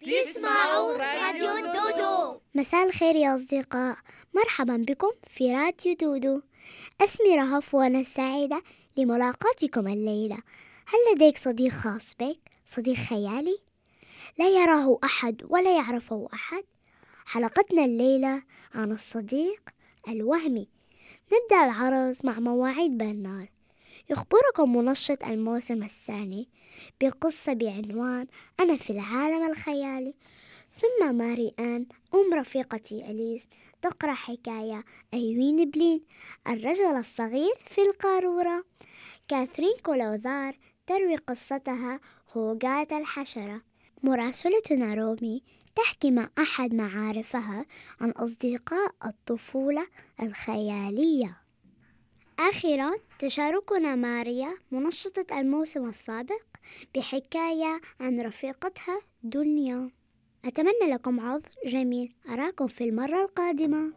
تسمعوا 0.00 0.96
راديو 0.96 1.72
دودو. 1.72 2.40
مساء 2.54 2.86
الخير 2.86 3.16
يا 3.16 3.34
أصدقاء. 3.34 3.96
مرحبا 4.34 4.76
بكم 4.76 5.10
في 5.26 5.54
راديو 5.54 5.94
دودو. 5.94 6.42
أسمي 7.00 7.36
رهف 7.36 7.74
وأنا 7.74 8.02
سعيدة 8.02 8.62
لملاقاتكم 8.96 9.88
الليلة. 9.88 10.38
هل 10.86 11.14
لديك 11.14 11.38
صديق 11.38 11.72
خاص 11.72 12.14
بك؟ 12.20 12.38
صديق 12.64 12.96
خيالي؟ 12.96 13.58
لا 14.38 14.48
يراه 14.48 14.98
أحد 15.04 15.42
ولا 15.48 15.76
يعرفه 15.76 16.28
أحد. 16.34 16.64
حلقتنا 17.26 17.84
الليلة 17.84 18.42
عن 18.74 18.92
الصديق 18.92 19.60
الوهمي. 20.08 20.68
نبدأ 21.32 21.64
العرض 21.64 22.16
مع 22.24 22.40
مواعيد 22.40 22.98
برنار 22.98 23.48
يخبركم 24.10 24.76
منشط 24.76 25.24
الموسم 25.24 25.82
الثاني. 25.82 26.48
بقصة 27.00 27.52
بعنوان 27.52 28.26
أنا 28.60 28.76
في 28.76 28.90
العالم 28.90 29.50
الخيالي. 29.50 30.14
ثم 30.74 31.14
ماري 31.14 31.54
آن 31.58 31.86
أم 32.14 32.34
رفيقتي 32.34 33.10
أليس 33.10 33.42
تقرأ 33.82 34.12
حكاية 34.12 34.84
أيوين 35.14 35.70
بلين 35.70 36.04
الرجل 36.46 36.96
الصغير 36.96 37.54
في 37.70 37.82
القارورة. 37.82 38.64
كاثرين 39.28 39.74
كولوذار 39.82 40.58
تروي 40.86 41.16
قصتها 41.16 42.00
هوغات 42.32 42.92
الحشرة. 42.92 43.62
مراسلتنا 44.02 44.94
رومي 44.94 45.42
تحكي 45.74 46.10
مع 46.10 46.30
أحد 46.38 46.74
معارفها 46.74 47.66
عن 48.00 48.10
أصدقاء 48.10 48.94
الطفولة 49.06 49.86
الخيالية. 50.22 51.40
أخيرا 52.38 52.92
تشاركنا 53.18 53.94
ماريا 53.94 54.56
منشطة 54.70 55.38
الموسم 55.38 55.88
السابق 55.88 56.49
بحكاية 56.95 57.81
عن 57.99 58.21
رفيقتها 58.21 59.01
دنيا 59.23 59.89
أتمنى 60.45 60.91
لكم 60.93 61.19
عرض 61.19 61.45
جميل 61.65 62.13
أراكم 62.29 62.67
في 62.67 62.83
المرة 62.83 63.23
القادمة 63.25 63.91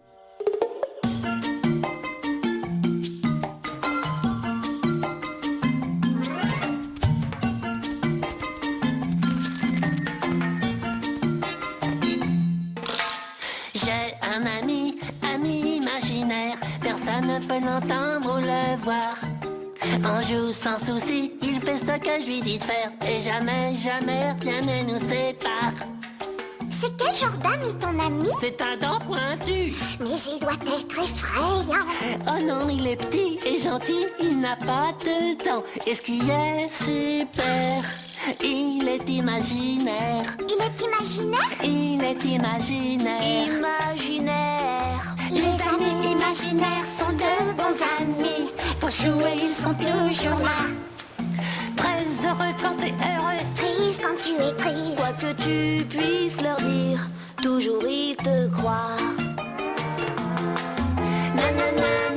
J'ai 13.75 14.15
un 14.35 14.45
ami, 14.47 14.99
ami 15.23 15.77
imaginaire, 15.77 16.59
personne 16.83 17.27
ne 17.27 17.39
peut 17.41 17.65
l'entendre 17.65 18.39
ou 18.39 18.41
le 18.41 18.77
voir. 18.83 19.17
Un 20.05 20.23
jour 20.23 20.53
sans 20.53 20.79
souci, 20.79 21.33
il 21.43 21.52
fait 21.64 21.78
ce 21.78 21.98
que 22.00 22.22
je 22.22 22.28
lui 22.28 22.42
dis 22.42 22.58
de 22.58 22.64
faire, 22.64 22.92
et 23.08 23.22
jamais, 23.22 23.74
jamais 23.76 24.36
rien 24.42 24.62
ne 24.62 24.92
nous 24.92 25.00
sépare. 25.00 25.74
C'est 26.70 26.96
quel 26.98 27.16
genre 27.16 27.38
d'ami 27.42 27.74
ton 27.80 27.98
ami 28.00 28.30
C'est 28.42 28.62
un 28.62 28.76
dent 28.78 29.00
pointu. 29.06 29.74
Mais 30.02 30.18
il 30.34 30.40
doit 30.40 30.52
être 30.54 31.00
effrayant 31.00 31.86
Oh 32.28 32.44
non, 32.44 32.68
il 32.70 32.86
est 32.88 32.98
petit 32.98 33.40
et 33.46 33.60
gentil, 33.60 34.06
il 34.20 34.40
n'a 34.42 34.56
pas 34.58 34.92
de 35.00 35.46
dents. 35.46 35.64
Et 35.88 35.96
ce 35.96 36.02
qui 36.02 36.20
est 36.30 36.70
super, 36.72 37.84
il 38.42 38.88
est 38.88 39.10
imaginaire. 39.10 40.36
Il 40.40 40.62
est 40.62 40.82
imaginaire 40.84 41.50
Il 41.64 42.04
est 42.04 42.26
imaginaire. 42.26 43.48
Imaginaire 43.48 45.16
Les 45.32 45.42
amis 45.42 46.12
imaginaires 46.12 46.86
sont 46.86 47.14
de 47.14 47.54
bons 47.56 47.80
amis 48.00 48.50
Pour 48.80 48.92
jouer 48.92 49.36
ils 49.42 49.52
sont 49.54 49.74
toujours 49.74 50.40
là 50.40 50.68
heureux 52.26 52.54
quand 52.62 52.76
t'es 52.78 52.92
heureux. 52.92 53.42
Triste 53.56 54.02
quand 54.04 54.22
tu 54.22 54.34
es 54.42 54.54
triste 54.54 54.98
Quoi 54.98 55.12
que 55.14 55.34
tu 55.44 55.86
puisses 55.86 56.42
leur 56.42 56.58
dire, 56.58 57.00
toujours 57.42 57.84
ils 57.88 58.16
te 58.16 58.48
croient. 58.50 58.98
Nanana, 61.36 62.13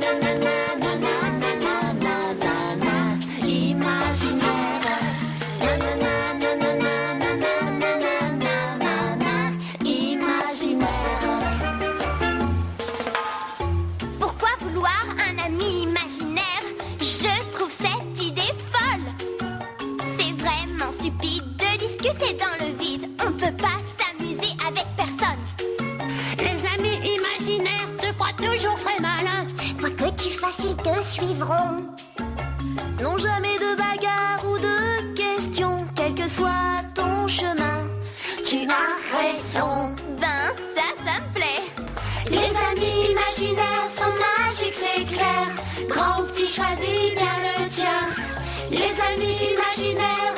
vide 22.87 23.09
On 23.25 23.31
peut 23.31 23.55
pas 23.57 23.79
s'amuser 23.97 24.53
avec 24.67 24.85
personne 24.95 25.43
Les 26.39 26.59
amis 26.75 26.99
imaginaires 27.17 27.89
te 27.97 28.13
croient 28.13 28.37
toujours 28.37 28.77
très 28.83 28.99
malin. 29.01 29.45
Quoi 29.79 29.89
que 29.89 30.15
tu 30.21 30.29
fasses 30.29 30.63
ils 30.63 30.77
te 30.77 31.03
suivront 31.03 31.85
Non 33.01 33.17
jamais 33.17 33.57
de 33.57 33.75
bagarre 33.75 34.43
ou 34.49 34.57
de 34.57 35.13
questions, 35.13 35.85
quel 35.95 36.13
que 36.13 36.27
soit 36.27 36.83
ton 36.93 37.27
chemin. 37.27 37.79
Tu 38.43 38.67
as 38.69 39.17
raison. 39.17 39.95
Ben 40.19 40.51
ça, 40.75 40.87
ça 41.05 41.15
me 41.21 41.33
plaît 41.33 41.65
Les 42.29 42.51
amis 42.69 43.11
imaginaires 43.11 43.89
sont 43.99 44.15
magiques, 44.27 44.75
c'est 44.83 45.05
clair. 45.05 45.47
Grand 45.89 46.21
ou 46.21 46.25
petit, 46.27 46.47
choisis 46.47 47.13
bien 47.15 47.35
le 47.47 47.69
tien. 47.69 48.01
Les 48.71 48.93
amis 49.11 49.37
imaginaires 49.53 50.35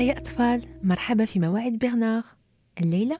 الخير 0.00 0.16
أطفال. 0.16 0.62
مرحبا 0.82 1.24
في 1.24 1.40
موعد 1.40 1.72
برنار 1.72 2.24
الليلة 2.80 3.18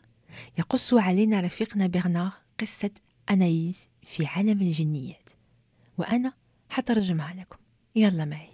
يقص 0.59 0.95
علينا 0.95 1.41
رفيقنا 1.41 1.87
برنار 1.87 2.33
قصة 2.61 2.91
أنايس 3.31 3.89
في 4.03 4.27
عالم 4.27 4.63
الجنيات. 4.63 5.29
وأنا 5.99 6.33
حترجمها 6.69 7.35
لكم. 7.35 7.57
يلا 7.97 8.25
معي. 8.25 8.49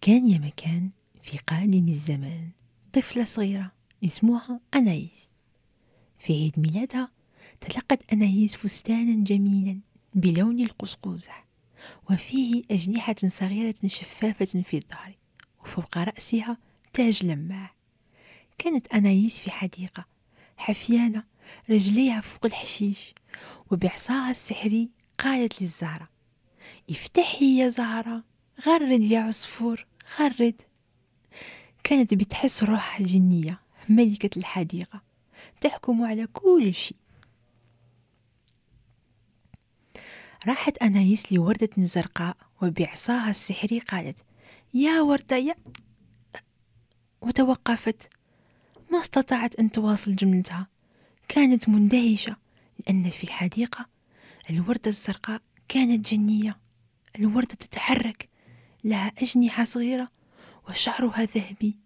كان 0.00 0.26
يا 0.26 0.38
مكان 0.38 0.90
في 1.22 1.38
قادم 1.38 1.88
الزمان. 1.88 2.48
طفلة 2.92 3.24
صغيرة 3.24 3.72
اسمها 4.04 4.60
أنايس 4.74 5.32
في 6.18 6.32
عيد 6.32 6.58
ميلادها 6.58 7.08
تلقت 7.60 8.12
أنايس 8.12 8.56
فستانا 8.56 9.24
جميلا 9.24 9.80
بلون 10.14 10.60
القزقوزة 10.60 11.32
وفيه 12.10 12.62
أجنحة 12.70 13.14
صغيرة 13.26 13.74
شفافة 13.86 14.62
في 14.62 14.76
الظهر 14.76 15.14
وفوق 15.64 15.98
رأسها 15.98 16.58
تاج 16.92 17.24
لماع. 17.26 17.74
كانت 18.58 18.86
أنايس 18.86 19.38
في 19.40 19.50
حديقة 19.50 20.06
حفيانة 20.56 21.24
رجليها 21.70 22.20
فوق 22.20 22.46
الحشيش 22.46 23.14
وبعصاها 23.70 24.30
السحري 24.30 24.90
قالت 25.18 25.62
للزهرة 25.62 26.08
افتحي 26.90 27.58
يا 27.58 27.68
زهرة 27.68 28.24
غرد 28.66 29.00
يا 29.00 29.20
عصفور 29.20 29.86
غرد. 30.18 30.62
كانت 31.84 32.14
بتحس 32.14 32.64
روحها 32.64 33.06
جنية 33.06 33.60
ملكة 33.88 34.38
الحديقة 34.38 35.02
تحكم 35.60 36.02
على 36.04 36.26
كل 36.26 36.74
شيء. 36.74 36.96
راحت 40.46 40.78
أنايس 40.78 41.32
لوردة 41.32 41.70
زرقاء 41.78 42.36
وبعصاها 42.62 43.30
السحري 43.30 43.78
قالت 43.78 44.24
يا 44.74 45.00
وردة 45.00 45.36
يا 45.36 45.54
وتوقفت. 47.22 48.10
ما 48.92 49.00
استطاعت 49.00 49.54
أن 49.54 49.70
تواصل 49.70 50.16
جملتها. 50.16 50.66
كانت 51.28 51.68
مندهشة 51.68 52.36
لأن 52.86 53.10
في 53.10 53.24
الحديقة 53.24 53.86
الوردة 54.50 54.82
الزرقاء 54.86 55.42
كانت 55.68 56.08
جنية. 56.08 56.58
الوردة 57.18 57.54
تتحرك 57.54 58.28
لها 58.84 59.12
أجنحة 59.18 59.64
صغيرة 59.64 60.10
وشعرها 60.68 61.24
ذهبي. 61.24 61.76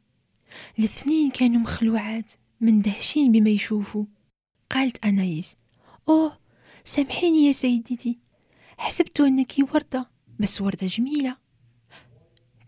الاثنين 0.78 1.30
كانوا 1.30 1.60
مخلوعات 1.60 2.32
مندهشين 2.60 3.32
بما 3.32 3.50
يشوفوا. 3.50 4.04
قالت 4.70 5.04
أنايس 5.04 5.56
أوه 6.08 6.38
سامحيني 6.84 7.46
يا 7.46 7.52
سيدتي. 7.52 8.18
حسبت 8.78 9.20
أنك 9.20 9.52
وردة 9.58 10.10
بس 10.40 10.60
وردة 10.60 10.86
جميلة. 10.86 11.36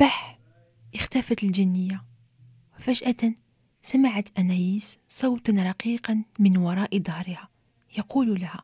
بح! 0.01 0.39
اختفت 0.95 1.43
الجنية. 1.43 2.08
وفجأة 2.79 3.35
سمعت 3.83 4.39
أنايس 4.39 4.99
صوتا 5.09 5.53
رقيقا 5.53 6.25
من 6.39 6.57
وراء 6.57 6.99
ظهرها 6.99 7.49
يقول 7.99 8.41
لها 8.41 8.63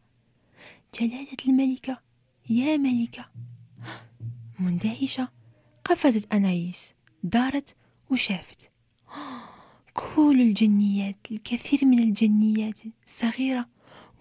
جلالة 1.01 1.37
الملكة 1.49 2.01
يا 2.51 2.77
ملكة. 2.77 3.31
مندهشة 4.59 5.29
قفزت 5.85 6.33
أنايس 6.33 6.95
دارت 7.23 7.77
وشافت. 8.11 8.71
كل 9.95 10.41
الجنيات 10.41 11.17
الكثير 11.31 11.85
من 11.85 11.99
الجنيات 11.99 12.81
صغيرة 13.07 13.69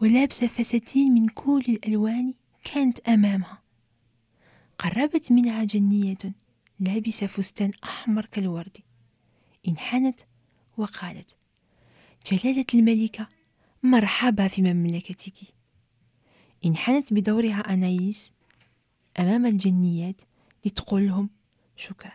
ولابسة 0.01 0.47
فساتين 0.47 1.13
من 1.13 1.27
كل 1.27 1.63
الألوان 1.69 2.33
كانت 2.63 2.99
أمامها. 2.99 3.61
قربت 4.79 5.31
منها 5.31 5.63
جنية 5.63 6.17
لابسة 6.79 7.27
فستان 7.27 7.71
أحمر 7.83 8.25
كالورد. 8.25 8.77
انحنت 9.67 10.21
وقالت 10.77 11.37
جلالة 12.31 12.65
الملكة 12.73 13.27
مرحبا 13.83 14.47
في 14.47 14.61
مملكتك. 14.61 15.33
انحنت 16.65 17.13
بدورها 17.13 17.73
أنايس 17.73 18.31
أمام 19.19 19.45
الجنيات 19.45 20.21
لتقول 20.65 21.07
لهم 21.07 21.29
شكرا. 21.75 22.11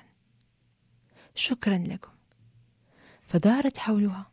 شكرا 1.34 1.78
لكم. 1.78 2.10
فدارت 3.22 3.78
حولها 3.78 4.30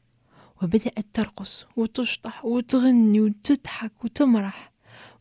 وبدأت 0.62 1.05
ترقص 1.13 1.67
وتشطح 1.77 2.45
وتغني 2.45 3.22
وتضحك 3.22 4.03
وتمرح. 4.03 4.72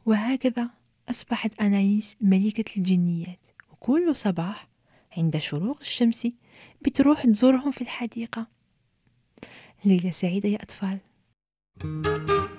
وهكذا 0.06 0.70
أصبحت 1.10 1.60
أنايس 1.60 2.16
ملكة 2.20 2.76
الجنيات. 2.76 3.46
وكل 3.72 4.16
صباح 4.16 4.68
عند 5.16 5.38
شروق 5.38 5.78
الشمس 5.80 6.28
بتروح 6.84 7.26
تزورهم 7.26 7.70
في 7.70 7.80
الحديقة. 7.80 8.46
ليلة 9.84 10.10
سعيدة 10.10 10.48
يا 10.48 10.62
أطفال. 10.62 10.98
Hay 11.82 12.53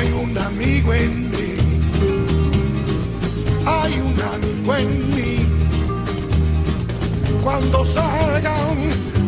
Hay 0.00 0.12
un 0.12 0.38
amigo 0.38 0.94
en 0.94 1.30
mí. 1.30 1.56
Hay 3.66 4.00
un 4.00 4.16
amigo 4.34 4.74
en 4.74 5.10
mí. 5.14 5.46
Cuando 7.44 7.84
salgan 7.84 8.78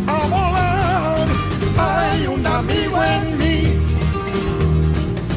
a 0.07 0.19
volar, 0.33 1.29
hay 1.77 2.27
un 2.27 2.47
amigo 2.47 3.05
en 3.05 3.39
mí. 3.39 3.59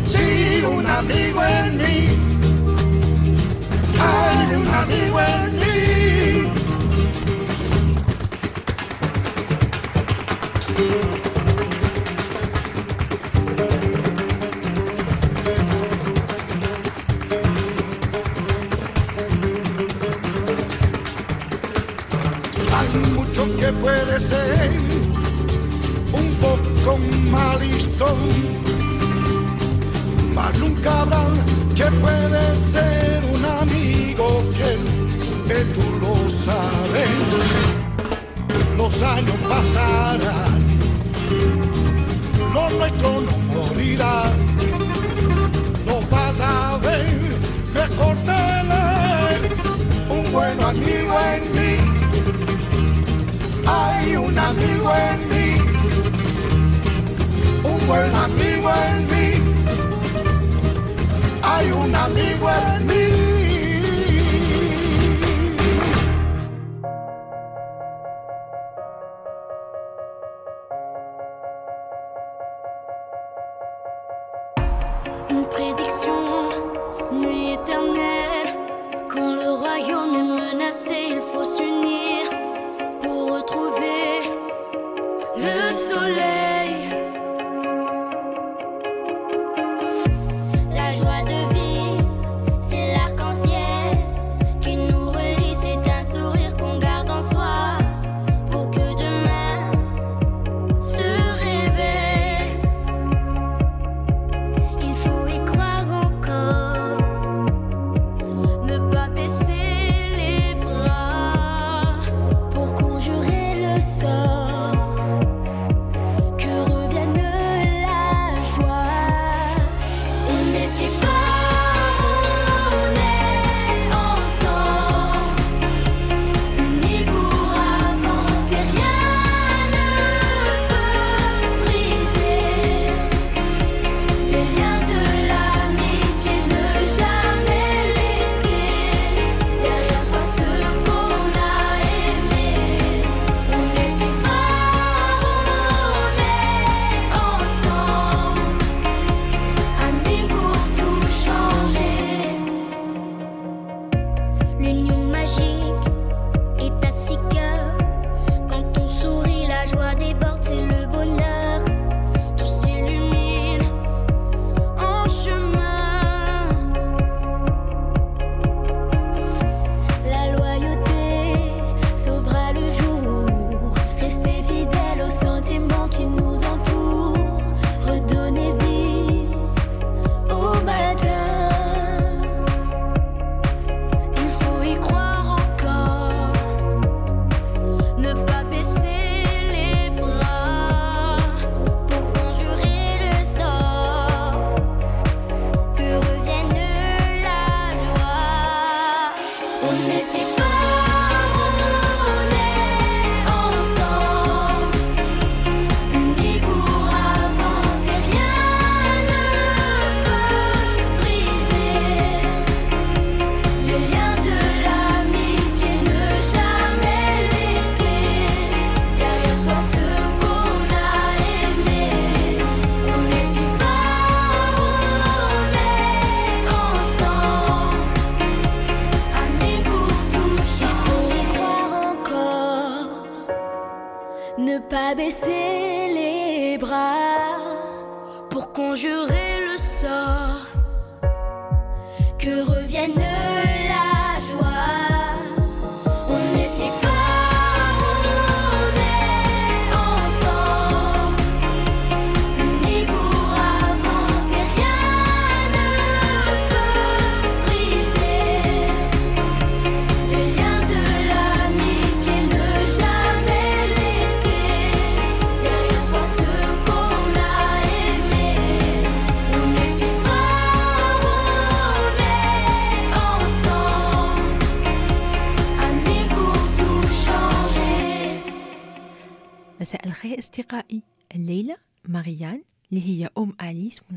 Sí, 0.08 0.64
un 0.66 0.86
amigo 0.86 1.44
en 1.44 1.78
mí. 1.80 2.00
Hay 4.00 4.56
un 4.56 4.68
amigo 4.70 5.20
en 5.20 5.40
mí. 5.42 5.45
Un 26.14 26.36
poco 26.40 26.98
mal 27.30 27.60
listo, 27.60 28.16
mas 30.34 30.58
nunca 30.58 31.02
habrá 31.02 31.26
que 31.76 31.84
puede 31.84 32.56
ser 32.56 33.22
un 33.34 33.44
amigo 33.44 34.42
fiel, 34.54 34.80
que 35.50 35.66
tú 35.76 35.84
lo 36.00 36.16
sabes. 36.30 37.10
Los 38.78 39.02
años 39.02 39.36
pasarán, 39.50 40.64
lo 42.54 42.70
nuestro 42.70 43.20
no 43.20 43.38
morirá. 43.54 44.32
Lo 45.86 46.00
vas 46.10 46.40
a 46.40 46.78
ver, 46.78 47.06
mejor 47.74 48.16
tener 48.20 49.40
un 50.10 50.32
buen 50.32 50.62
amigo 50.62 51.20
en 51.34 51.52
mí. 51.52 51.95
Hay 53.66 54.16
un 54.16 54.38
amigo 54.38 54.94
en 54.96 55.30
mí, 55.30 55.58
un 57.64 57.88
buen 57.88 58.16
amigo 58.16 58.72
en 58.88 59.06
mí. 59.08 59.28
Hay 61.44 61.72
un 61.72 61.96
amigo 61.96 62.50
en 62.50 62.86
mí. 62.88 63.15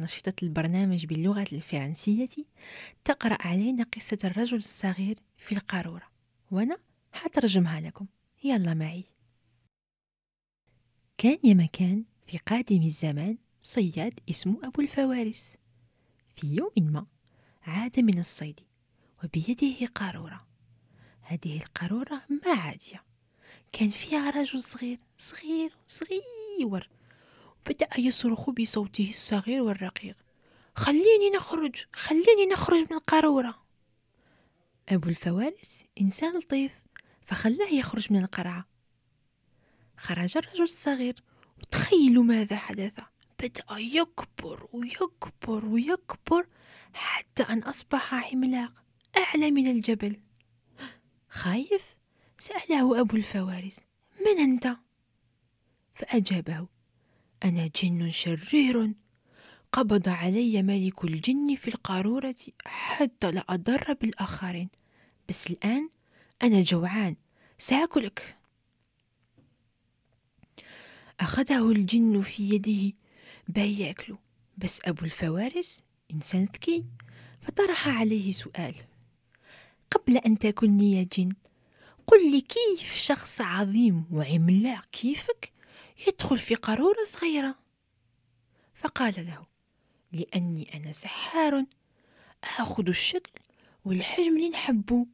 أليس 0.08 0.16
منشطة 0.16 0.44
البرنامج 0.44 1.06
باللغة 1.06 1.46
الفرنسية 1.52 2.28
تقرأ 3.04 3.46
علينا 3.46 3.86
قصة 3.94 4.18
الرجل 4.24 4.56
الصغير 4.56 5.18
في 5.36 5.52
القارورة. 5.52 6.08
وأنا 6.50 6.78
حترجمها 7.12 7.80
لكم. 7.80 8.06
يلا 8.44 8.74
معي. 8.74 9.04
كان 11.18 11.38
يا 11.44 11.54
مكان 11.54 12.04
في 12.26 12.38
قادم 12.38 12.82
الزمان 12.82 13.38
صياد 13.60 14.20
اسمه 14.30 14.60
أبو 14.64 14.82
الفوارس. 14.82 15.56
في 16.36 16.54
يوم 16.54 16.72
ما 16.92 17.06
عاد 17.62 18.00
من 18.00 18.18
الصيد 18.18 18.60
وبيده 19.24 19.86
قارورة. 19.86 20.46
هذه 21.20 21.56
القارورة 21.56 22.22
ما 22.30 22.52
عادية 22.52 23.04
كان 23.72 23.88
فيها 23.88 24.30
رجل 24.30 24.62
صغير 24.62 24.98
صغير 25.18 25.72
صغير. 25.86 26.90
بدأ 27.66 27.88
يصرخ 27.98 28.50
بصوته 28.50 29.08
الصغير 29.08 29.62
والرقيق. 29.62 30.16
خليني 30.76 31.30
نخرج 31.36 31.84
خليني 31.92 32.46
نخرج 32.52 32.80
من 32.80 32.96
القارورة. 32.96 33.62
أبو 34.88 35.08
الفوارس 35.08 35.84
إنسان 36.00 36.38
لطيف 36.38 36.82
فخلاه 37.26 37.68
يخرج 37.68 38.12
من 38.12 38.22
القرعة. 38.22 38.68
خرج 39.96 40.36
الرجل 40.36 40.62
الصغير 40.62 41.22
وتخيلوا 41.58 42.24
ماذا 42.24 42.56
حدث. 42.56 42.92
بدأ 43.42 43.64
يكبر 43.70 44.68
ويكبر 44.72 45.64
ويكبر 45.64 46.46
حتى 46.94 47.42
أن 47.42 47.62
أصبح 47.62 48.14
عملاق 48.14 48.84
أعلى 49.18 49.50
من 49.50 49.66
الجبل. 49.70 50.20
خايف؟ 51.28 51.96
سأله 52.38 53.00
أبو 53.00 53.16
الفوارس. 53.16 53.80
من 54.20 54.38
أنت؟ 54.38 54.76
فأجابه. 55.94 56.68
أنا 57.45 57.71
جن 57.76 58.11
شرير. 58.11 58.92
قبض 59.73 60.09
علي 60.09 60.62
ملك 60.62 61.04
الجن 61.04 61.54
في 61.54 61.68
القارورة 61.68 62.35
حتى 62.66 63.30
لا 63.30 63.45
أضر 63.49 63.92
بالآخرين. 63.92 64.68
بس 65.28 65.47
الآن 65.47 65.88
أنا 66.42 66.62
جوعان. 66.62 67.16
سأكلك. 67.59 68.37
أخذه 71.21 71.73
الجن 71.73 72.23
في 72.23 72.54
يده. 72.54 72.97
باه 73.49 73.62
يأكله 73.62 74.18
بس 74.59 74.80
أبو 74.85 75.04
الفوارس 75.04 75.83
إنسان 76.12 76.45
ذكي. 76.45 76.85
فطرح 77.40 77.88
عليه 77.88 78.33
سؤال. 78.33 78.75
قبل 79.90 80.16
أن 80.16 80.38
تأكلني 80.38 80.92
يا 80.92 81.09
جن 81.12 81.33
قل 82.07 82.30
لي 82.30 82.40
كيف 82.40 82.95
شخص 82.95 83.40
عظيم 83.40 84.04
وعملاق 84.11 84.85
كيفك؟ 84.92 85.52
يدخل 86.06 86.38
في 86.38 86.54
قارورة 86.54 87.04
صغيرة. 87.04 87.58
فقال 88.74 89.26
له 89.26 89.46
لأني 90.12 90.76
أنا 90.76 90.92
سحار 90.92 91.64
آخذ 92.44 92.88
الشكل 92.88 93.40
والحجم 93.84 94.36
اللي 94.36 94.48
نحبه. 94.48 95.06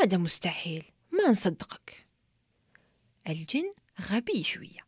هذا 0.00 0.16
مستحيل 0.16 0.84
ما 1.12 1.28
نصدقك. 1.30 2.06
الجن 3.28 3.74
غبي 4.00 4.44
شوية. 4.44 4.80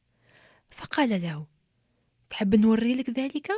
فقال 0.71 1.23
له 1.23 1.47
تحب 2.31 2.55
نوري 2.55 2.95
لك 2.95 3.11
ذلك؟ 3.11 3.53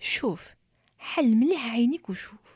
شوف 0.00 0.54
حل 0.98 1.34
مليح 1.34 1.72
عينيك 1.72 2.10
وشوف. 2.10 2.49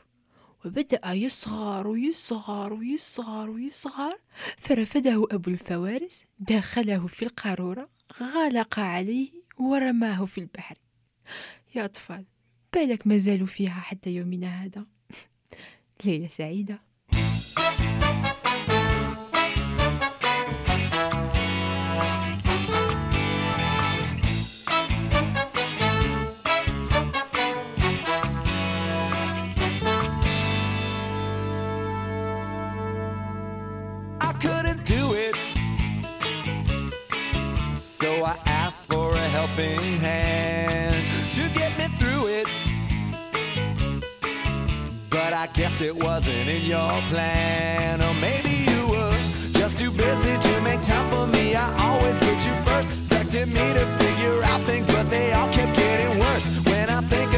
وبدأ 0.65 1.11
يصغر 1.11 1.87
ويصغر 1.87 2.73
ويصغر 2.73 3.49
ويصغر. 3.49 4.17
فرفده 4.57 5.27
أبو 5.31 5.49
الفوارس 5.49 6.23
دخله 6.39 7.07
في 7.07 7.25
القارورة 7.25 7.89
غلق 8.19 8.79
عليه 8.79 9.29
ورماه 9.57 10.25
في 10.25 10.37
البحر. 10.37 10.77
يا 11.75 11.85
أطفال 11.85 12.25
بالك 12.73 13.07
مازالوا 13.07 13.47
فيها 13.47 13.79
حتى 13.79 14.09
يومنا 14.09 14.47
هذا؟ 14.47 14.85
ليلة 16.05 16.27
سعيدة. 16.27 16.84
for 38.83 39.09
a 39.15 39.27
helping 39.29 39.97
hand 39.99 41.05
to 41.31 41.47
get 41.53 41.77
me 41.77 41.87
through 41.97 42.27
it. 42.27 42.47
But 45.09 45.31
I 45.33 45.47
guess 45.53 45.79
it 45.79 45.95
wasn't 46.03 46.49
in 46.49 46.65
your 46.65 46.89
plan, 47.09 48.01
or 48.01 48.13
maybe 48.15 48.49
you 48.69 48.87
were 48.87 49.11
just 49.53 49.79
too 49.79 49.91
busy 49.91 50.37
to 50.37 50.61
make 50.61 50.81
time 50.81 51.09
for 51.09 51.25
me. 51.25 51.55
I 51.55 51.67
always 51.87 52.19
put 52.19 52.37
you 52.45 52.53
first, 52.65 52.89
expected 52.99 53.47
me 53.47 53.73
to 53.73 53.85
figure 53.99 54.43
out 54.43 54.61
things, 54.65 54.87
but 54.87 55.09
they 55.09 55.31
all 55.31 55.49
kept 55.53 55.77
getting 55.77 56.19
worse. 56.19 56.45
When 56.65 56.89
I 56.89 57.01
think 57.01 57.34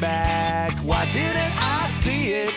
back. 0.00 0.72
Why 0.84 1.10
didn't 1.10 1.52
I 1.56 1.88
see 2.00 2.32
it? 2.32 2.54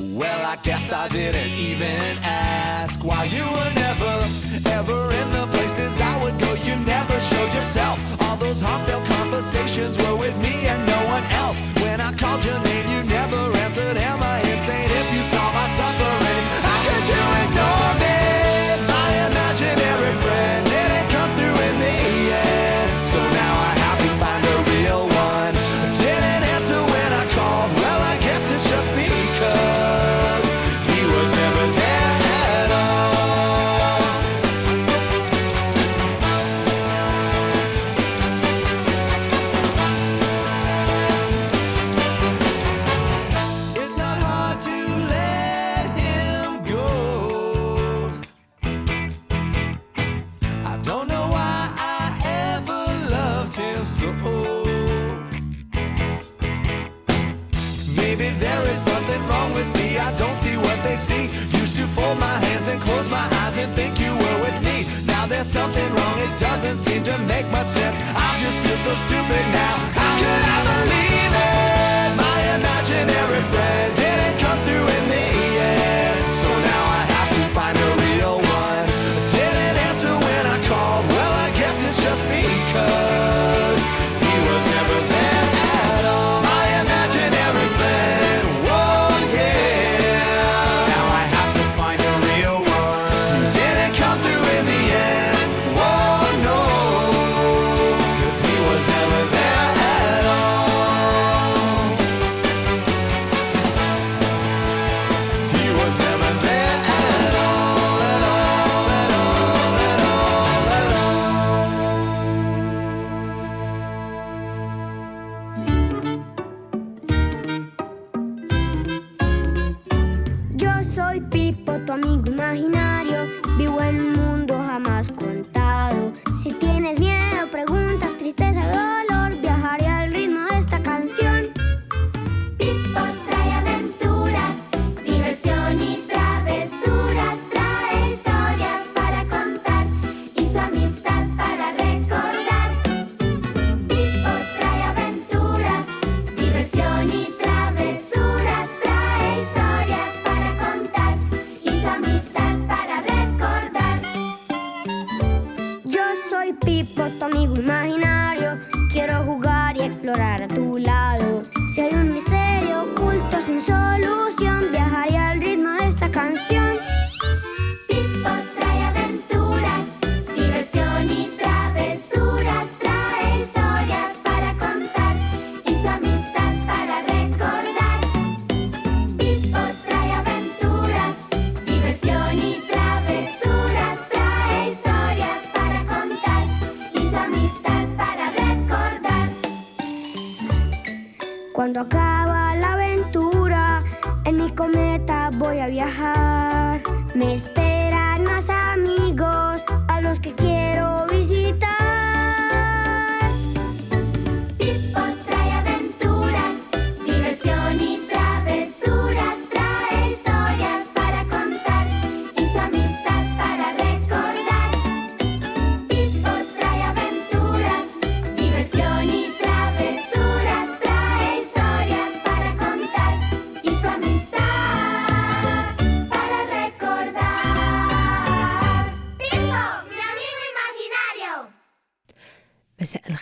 Well, 0.00 0.46
I 0.46 0.56
guess 0.62 0.92
I 0.92 1.08
didn't 1.08 1.50
even 1.50 2.18
ask 2.22 3.04
why 3.04 3.24
you 3.24 3.44
were 3.44 3.72
never, 3.74 4.24
ever 4.70 5.12
in 5.14 5.30
the 5.30 5.46
places 5.52 6.00
I 6.00 6.22
would 6.22 6.38
go. 6.38 6.54
You 6.54 6.76
never 6.76 7.20
showed 7.20 7.52
yourself. 7.52 7.98
All 8.22 8.36
those 8.36 8.60
heartfelt 8.60 9.04
conversations 9.06 9.98
were 9.98 10.16
with 10.16 10.36
me 10.38 10.66
and 10.66 10.86
no 10.86 11.04
one 11.06 11.24
else. 11.24 11.60
When 11.82 12.00
I 12.00 12.12
called 12.14 12.44
your 12.44 12.58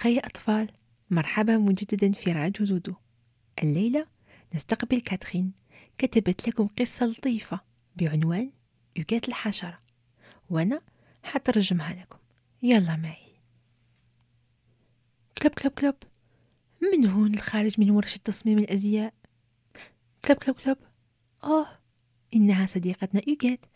يا 0.09 0.27
أطفال 0.27 0.71
مرحبا 1.11 1.59
مجددا 1.59 2.13
في 2.13 2.33
راديو 2.33 2.67
دودو 2.67 2.95
الليلة 3.63 4.07
نستقبل 4.55 5.01
كاترين 5.01 5.53
كتبت 5.99 6.49
لكم 6.49 6.67
قصة 6.67 7.07
لطيفة 7.07 7.61
بعنوان 7.97 8.51
يوجات 8.97 9.29
الحشرة. 9.29 9.79
وأنا 10.51 10.81
حترجمها 11.23 11.95
لكم. 11.95 12.19
يلا 12.63 12.97
معي. 12.97 13.35
كلب 15.43 15.53
كلب 15.53 15.73
كلب 15.73 15.95
من 16.83 17.07
هون 17.07 17.35
الخارج 17.35 17.81
من 17.81 17.91
ورشة 17.91 18.21
تصميم 18.25 18.59
الأزياء؟ 18.59 19.15
كلب 20.25 20.37
كلب 20.37 20.55
كلب 20.55 20.79
آه 21.45 21.67
إنها 22.35 22.67
صديقتنا 22.67 23.23
يوجات 23.29 23.67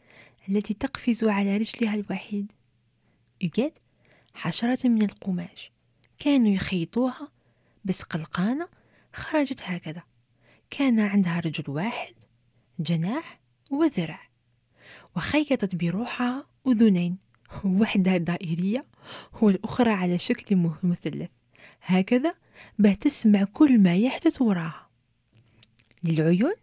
التي 0.49 0.75
تقفز 0.75 1.25
على 1.25 1.57
رجلها 1.57 1.95
الوحيد. 1.95 2.53
يوجات 3.41 3.79
حشرة 4.35 4.89
من 4.89 5.03
القماش. 5.03 5.73
كانوا 6.19 6.51
يخيطوها 6.51 7.29
بس 7.85 8.03
قلقانة 8.03 8.69
خرجت 9.13 9.63
هكذا. 9.63 10.03
كان 10.71 11.01
عندها 11.01 11.41
رجل 11.41 11.65
واحد 11.69 12.15
جناح 12.79 13.41
وذراع 13.71 14.29
وخيطت 15.17 15.77
بروحها 15.77 16.47
أذنين 16.67 17.19
واحدة 17.65 18.17
دائرية 18.17 18.85
والأخرى 19.43 19.91
على 19.91 20.19
شكل 20.19 20.71
مثلث. 20.83 21.31
هكذا 21.83 22.35
باه 22.79 22.95
تسمع 22.95 23.45
كل 23.45 23.79
ما 23.79 23.97
يحدث 23.97 24.43
وراها. 24.43 24.89
للعيون 26.05 26.55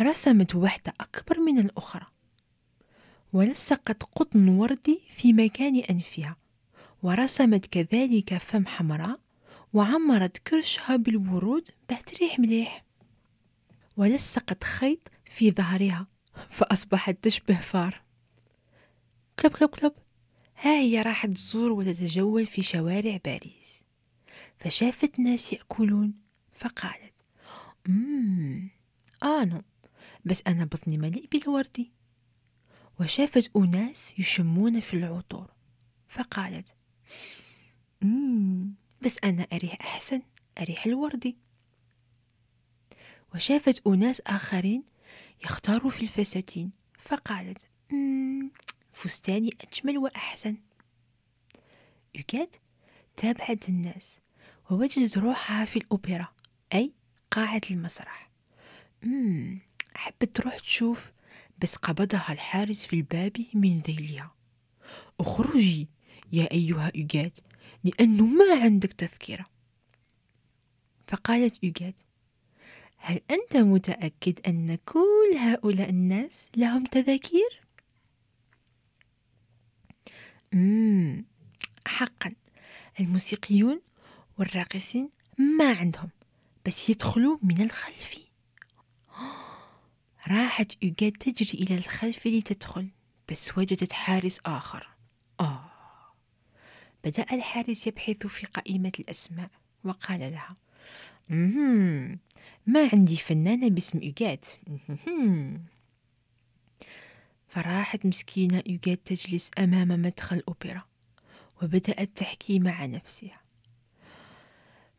رسمت 0.00 0.54
واحدة 0.54 0.94
أكبر 1.00 1.40
من 1.40 1.58
الأخرى 1.58 2.06
ولصقت 3.32 4.02
قطن 4.02 4.48
وردي 4.48 5.00
في 5.08 5.32
مكان 5.32 5.76
أنفها. 5.90 6.36
ورسمت 7.02 7.66
كذلك 7.66 8.38
فم 8.38 8.66
حمراء 8.66 9.20
وعمرت 9.72 10.38
كرشها 10.38 10.96
بالورود 10.96 11.68
تريح 12.06 12.38
مليح. 12.38 12.84
ولصقت 13.96 14.64
خيط 14.64 15.08
في 15.24 15.50
ظهرها 15.50 16.06
فأصبحت 16.50 17.16
تشبه 17.22 17.60
فار. 17.60 18.02
كلب 19.40 19.52
كلب 19.52 19.68
كلب. 19.70 19.92
ها 20.56 20.80
هي 20.80 21.02
راحت 21.02 21.28
تزور 21.28 21.72
وتتجول 21.72 22.46
في 22.46 22.62
شوارع 22.62 23.18
باريس. 23.24 23.82
فشافت 24.58 25.18
ناس 25.18 25.52
يأكلون 25.52 26.14
فقالت 26.52 27.14
مم 27.88 28.70
آنو 29.22 29.62
بس 30.24 30.42
أنا 30.46 30.64
بطني 30.64 30.98
مليء 30.98 31.28
بالوردي. 31.32 31.92
وشافت 33.00 33.50
أناس 33.56 34.18
يشمون 34.18 34.80
في 34.80 34.94
العطور 34.94 35.50
فقالت 36.08 36.74
مم. 38.02 38.74
بس 39.02 39.16
أنا 39.24 39.46
أريح 39.52 39.76
أحسن 39.80 40.22
أريح 40.60 40.86
الوردي 40.86 41.36
وشافت 43.34 43.86
أناس 43.86 44.20
آخرين 44.20 44.82
يختاروا 45.44 45.90
في 45.90 46.02
الفساتين 46.02 46.70
فقالت 46.98 47.68
مم 47.90 48.50
فستاني 48.92 49.50
أجمل 49.60 49.98
وأحسن. 49.98 50.56
يوجات 52.14 52.56
تابعت 53.16 53.68
الناس 53.68 54.18
ووجدت 54.70 55.18
روحها 55.18 55.64
في 55.64 55.76
الأوبرا 55.76 56.28
أي 56.74 56.92
قاعة 57.30 57.60
المسرح. 57.70 58.30
مم 59.02 59.60
حبت 59.94 60.36
تروح 60.36 60.58
تشوف 60.58 61.12
بس 61.58 61.76
قبضها 61.76 62.32
الحارس 62.32 62.86
في 62.86 62.96
الباب 62.96 63.46
من 63.54 63.80
ذيلها. 63.80 64.34
أخرجي. 65.20 65.88
يا 66.32 66.50
أيها 66.52 66.92
يوجات 66.94 67.38
لأنه 67.84 68.26
ما 68.26 68.62
عندك 68.62 68.92
تذكرة 68.92 69.46
فقالت 71.08 71.64
يوجات 71.64 71.94
هل 72.96 73.20
أنت 73.30 73.56
متأكد 73.56 74.40
أن 74.46 74.78
كل 74.84 75.36
هؤلاء 75.38 75.90
الناس 75.90 76.48
لهم 76.56 76.84
تذاكير؟ 76.84 77.62
مم. 80.52 81.24
حقا 81.86 82.32
الموسيقيون 83.00 83.80
والراقصين 84.38 85.10
ما 85.38 85.72
عندهم 85.74 86.10
بس 86.66 86.90
يدخلوا 86.90 87.38
من 87.42 87.62
الخلف 87.62 88.18
راحت 90.28 90.82
يوجات 90.82 91.16
تجري 91.16 91.64
إلى 91.64 91.78
الخلف 91.78 92.26
لتدخل 92.26 92.88
بس 93.30 93.58
وجدت 93.58 93.92
حارس 93.92 94.40
آخر 94.46 94.88
آه 95.40 95.71
بدأ 97.04 97.26
الحارس 97.32 97.86
يبحث 97.86 98.26
في 98.26 98.46
قائمة 98.46 98.92
الأسماء 99.00 99.50
وقال 99.84 100.20
لها 100.20 100.56
مهم. 101.28 102.18
ما 102.66 102.88
عندي 102.92 103.16
فنانة 103.16 103.68
باسم 103.68 104.12
مهم. 104.88 105.64
فراحت 107.48 108.06
مسكينة 108.06 108.62
يوجات 108.66 109.00
تجلس 109.04 109.50
أمام 109.58 109.88
مدخل 109.88 110.36
الأوبرا 110.36 110.82
وبدأت 111.62 112.10
تحكي 112.16 112.58
مع 112.58 112.86
نفسها 112.86 113.40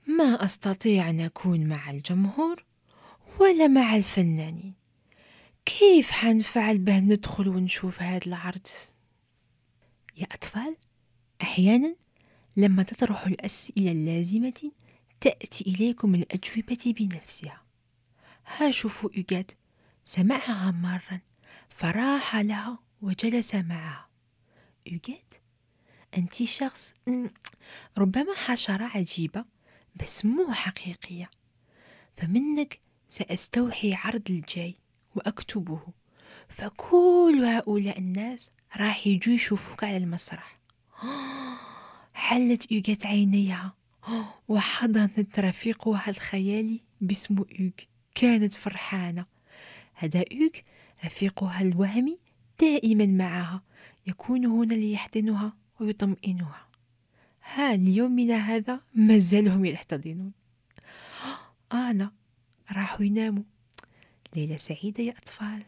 ما 0.08 0.46
أستطيع 0.46 1.10
أن 1.10 1.20
أكون 1.20 1.68
مع 1.68 1.92
الجمهور 1.92 2.66
ولا 3.40 3.68
مع 3.68 3.96
الفنانين 3.96 4.74
كيف 5.66 6.12
حنفعل 6.12 6.78
به 6.78 7.00
ندخل 7.00 7.48
ونشوف 7.48 8.02
هذا 8.02 8.28
العرض 8.28 8.68
يا 10.18 10.26
أطفال 10.32 10.76
أحيانا 11.44 11.96
لما 12.58 12.84
تطرح 12.84 13.26
الأسئلة 13.26 13.92
اللازمة 13.92 14.72
تأتي 15.22 15.64
إليكم 15.68 16.16
الأجوبة 16.16 16.94
بنفسها. 17.00 17.62
ها 18.46 18.72
شوفوا 18.72 19.10
يوجات 19.16 19.52
سمعها 20.06 20.72
مرة 20.72 21.22
فراح 21.70 22.36
لها 22.36 22.80
وجلس 23.02 23.56
معها. 23.56 24.10
يوجات 24.86 25.34
أنت 26.18 26.44
شخص 26.44 26.94
ربما 27.98 28.34
حشرة 28.36 28.86
عجيبة 28.86 29.46
بس 29.96 30.26
مو 30.26 30.54
حقيقية. 30.54 31.30
فمنك 32.14 32.80
سأستوحي 33.10 33.94
عرض 33.94 34.24
الجاي 34.30 34.76
وأكتبه. 35.16 35.82
فكل 36.50 37.42
هؤلاء 37.46 38.00
الناس 38.00 38.52
راح 38.76 39.08
يجوا 39.08 39.34
يشوفوك 39.34 39.84
على 39.84 39.98
المسرح. 39.98 40.63
حلت 42.14 42.72
يوجات 42.72 43.06
عينيها. 43.06 43.74
وحضنت 44.48 45.40
رفيقها 45.40 46.10
الخيالي 46.10 46.80
باسم 47.02 47.46
يوغ. 47.60 47.72
كانت 48.16 48.54
فرحانة. 48.54 49.26
هذا 49.94 50.26
يوغ 50.32 50.52
رفيقها 51.06 51.62
الوهمي 51.62 52.18
دائما 52.60 53.06
معها. 53.06 53.62
يكون 54.08 54.46
هنا 54.46 54.74
ليحضنها 54.74 55.54
ويطمئنها. 55.80 56.68
ها 57.54 57.76
ليومنا 57.76 58.36
هذا 58.36 58.80
ما 58.96 59.18
زالهم 59.18 59.66
يحتضنون. 59.66 60.32
أنا 61.74 62.12
راحوا 62.72 63.06
يناموا. 63.06 63.44
ليلة 64.36 64.58
سعيدة 64.58 65.04
يا 65.04 65.12
أطفال. 65.12 65.64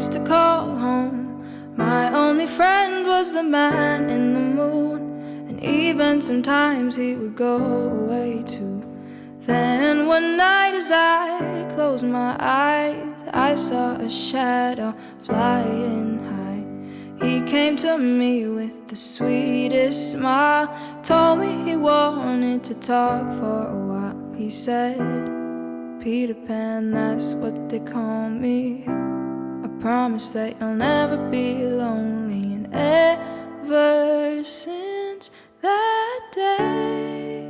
Place 0.00 0.08
to 0.08 0.26
call 0.26 0.74
home. 0.76 1.76
My 1.76 2.10
only 2.14 2.46
friend 2.46 3.06
was 3.06 3.34
the 3.34 3.42
man 3.42 4.08
in 4.08 4.32
the 4.32 4.40
moon, 4.40 5.46
and 5.48 5.62
even 5.62 6.22
sometimes 6.22 6.96
he 6.96 7.16
would 7.16 7.36
go 7.36 7.56
away 7.56 8.42
too. 8.46 8.82
Then 9.40 10.06
one 10.06 10.38
night, 10.38 10.74
as 10.74 10.90
I 10.90 11.66
closed 11.74 12.06
my 12.06 12.34
eyes, 12.40 12.96
I 13.34 13.54
saw 13.54 13.96
a 13.96 14.08
shadow 14.08 14.94
flying 15.22 16.12
high. 16.32 17.26
He 17.26 17.42
came 17.42 17.76
to 17.84 17.98
me 17.98 18.46
with 18.46 18.88
the 18.88 18.96
sweetest 18.96 20.12
smile, 20.12 20.68
told 21.02 21.40
me 21.40 21.70
he 21.70 21.76
wanted 21.76 22.64
to 22.64 22.74
talk 22.74 23.24
for 23.34 23.60
a 23.68 23.80
while. 23.90 24.18
He 24.34 24.48
said, 24.48 24.96
Peter 26.00 26.38
Pan, 26.46 26.90
that's 26.90 27.34
what 27.34 27.68
they 27.68 27.80
call 27.80 28.30
me. 28.30 28.86
Promise 29.80 30.32
that 30.34 30.60
you'll 30.60 30.74
never 30.74 31.16
be 31.30 31.54
lonely, 31.64 32.54
and 32.54 32.68
ever 32.74 34.44
since 34.44 35.30
that 35.62 36.20
day, 36.32 37.48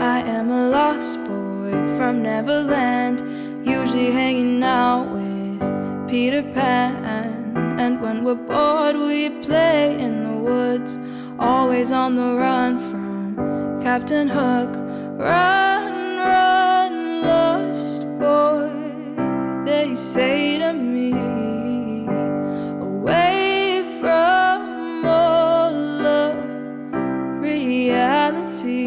I 0.00 0.18
am 0.26 0.50
a 0.50 0.68
lost 0.68 1.18
boy 1.28 1.96
from 1.96 2.22
Neverland, 2.22 3.22
usually 3.64 4.10
hanging 4.10 4.62
out 4.64 5.08
with 5.12 5.62
Peter 6.08 6.42
Pan. 6.52 7.56
And 7.78 8.00
when 8.00 8.24
we're 8.24 8.34
bored, 8.34 8.96
we 8.96 9.30
play 9.42 9.96
in 9.96 10.24
the 10.24 10.36
woods, 10.50 10.98
always 11.38 11.92
on 11.92 12.16
the 12.16 12.34
run 12.34 12.78
from 12.90 13.80
Captain 13.80 14.28
Hook. 14.28 14.74
Run, 15.18 15.73
say 19.96 20.58
to 20.58 20.72
me. 20.72 21.12
Away 22.80 23.82
from 24.00 25.04
all 25.04 26.06
of 26.06 26.36
reality. 27.40 28.86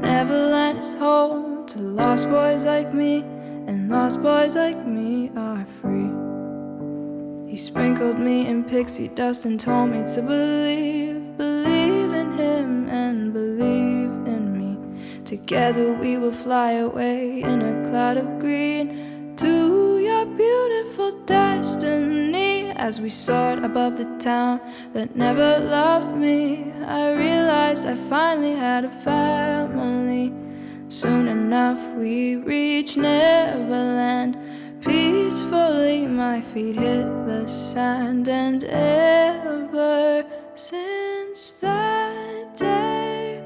Neverland 0.00 0.78
is 0.78 0.94
home 0.94 1.66
to 1.66 1.78
lost 1.78 2.28
boys 2.28 2.64
like 2.64 2.94
me, 2.94 3.24
and 3.66 3.88
lost 3.90 4.22
boys 4.22 4.54
like 4.54 4.86
me 4.86 5.30
are 5.36 5.66
free. 5.80 6.10
He 7.50 7.56
sprinkled 7.56 8.18
me 8.18 8.46
in 8.46 8.62
pixie 8.64 9.08
dust 9.08 9.46
and 9.46 9.58
told 9.58 9.90
me 9.90 10.04
to 10.14 10.22
believe, 10.22 11.36
believe 11.36 12.12
in 12.12 12.32
him 12.32 12.88
and 12.88 13.32
believe 13.32 14.12
in 14.32 14.52
me. 14.56 15.24
Together 15.24 15.92
we 15.94 16.18
will 16.18 16.32
fly 16.32 16.72
away 16.72 17.40
in 17.42 17.62
a 17.62 17.88
cloud 17.88 18.18
of 18.18 18.38
green 18.38 18.97
beautiful 20.48 21.10
destiny. 21.26 22.70
As 22.70 23.00
we 23.00 23.10
soared 23.10 23.62
above 23.64 23.96
the 23.98 24.08
town 24.18 24.60
that 24.94 25.14
never 25.14 25.58
loved 25.58 26.16
me, 26.16 26.72
I 26.86 27.12
realized 27.12 27.86
I 27.86 27.94
finally 27.94 28.54
had 28.54 28.84
a 28.84 28.94
family. 29.10 30.32
Soon 30.88 31.28
enough, 31.28 31.80
we 31.96 32.36
reached 32.36 32.96
Neverland. 32.96 34.38
Peacefully, 34.80 36.06
my 36.06 36.40
feet 36.40 36.76
hit 36.76 37.06
the 37.26 37.46
sand, 37.46 38.28
and 38.28 38.64
ever 38.64 40.24
since 40.54 41.40
that 41.64 42.56
day, 42.56 43.42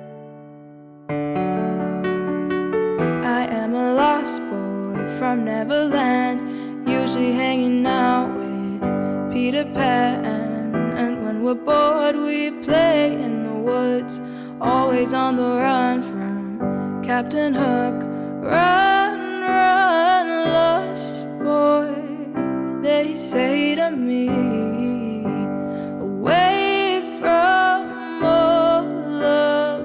I 3.38 3.42
am 3.60 3.74
a 3.74 3.88
lost 3.94 4.38
boy 4.50 5.00
from 5.18 5.44
Neverland, 5.44 6.51
usually 7.14 7.32
hanging 7.34 7.84
out 7.84 8.30
with 8.38 9.32
Peter 9.32 9.64
Pan. 9.64 10.24
And 10.96 11.22
when 11.26 11.42
we're 11.42 11.54
bored, 11.54 12.16
we 12.16 12.50
play 12.62 13.12
in 13.12 13.44
the 13.44 13.52
woods, 13.52 14.18
always 14.62 15.12
on 15.12 15.36
the 15.36 15.42
run 15.42 16.00
from 16.00 17.02
Captain 17.04 17.52
Hook. 17.52 18.02
Run, 18.42 19.42
run, 19.42 20.52
lost 20.54 21.26
boy, 21.40 21.92
they 22.82 23.14
say 23.14 23.74
to 23.74 23.90
me. 23.90 24.28
Away 26.00 27.02
from 27.20 28.24
all 28.24 29.22
of 29.22 29.84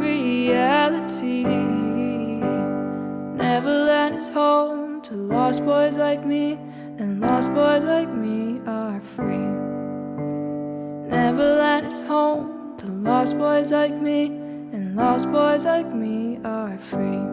reality. 0.00 1.46
Is 4.20 4.28
home 4.28 4.89
to 5.10 5.16
lost 5.16 5.64
boys 5.64 5.98
like 5.98 6.24
me, 6.24 6.52
and 6.98 7.20
lost 7.20 7.52
boys 7.52 7.82
like 7.82 8.08
me 8.08 8.60
are 8.64 9.00
free. 9.16 9.50
Neverland 11.10 11.88
is 11.88 11.98
home 11.98 12.76
to 12.78 12.86
lost 12.86 13.36
boys 13.36 13.72
like 13.72 13.92
me, 13.92 14.26
and 14.72 14.94
lost 14.94 15.26
boys 15.32 15.64
like 15.64 15.92
me 15.92 16.38
are 16.44 16.78
free. 16.78 17.24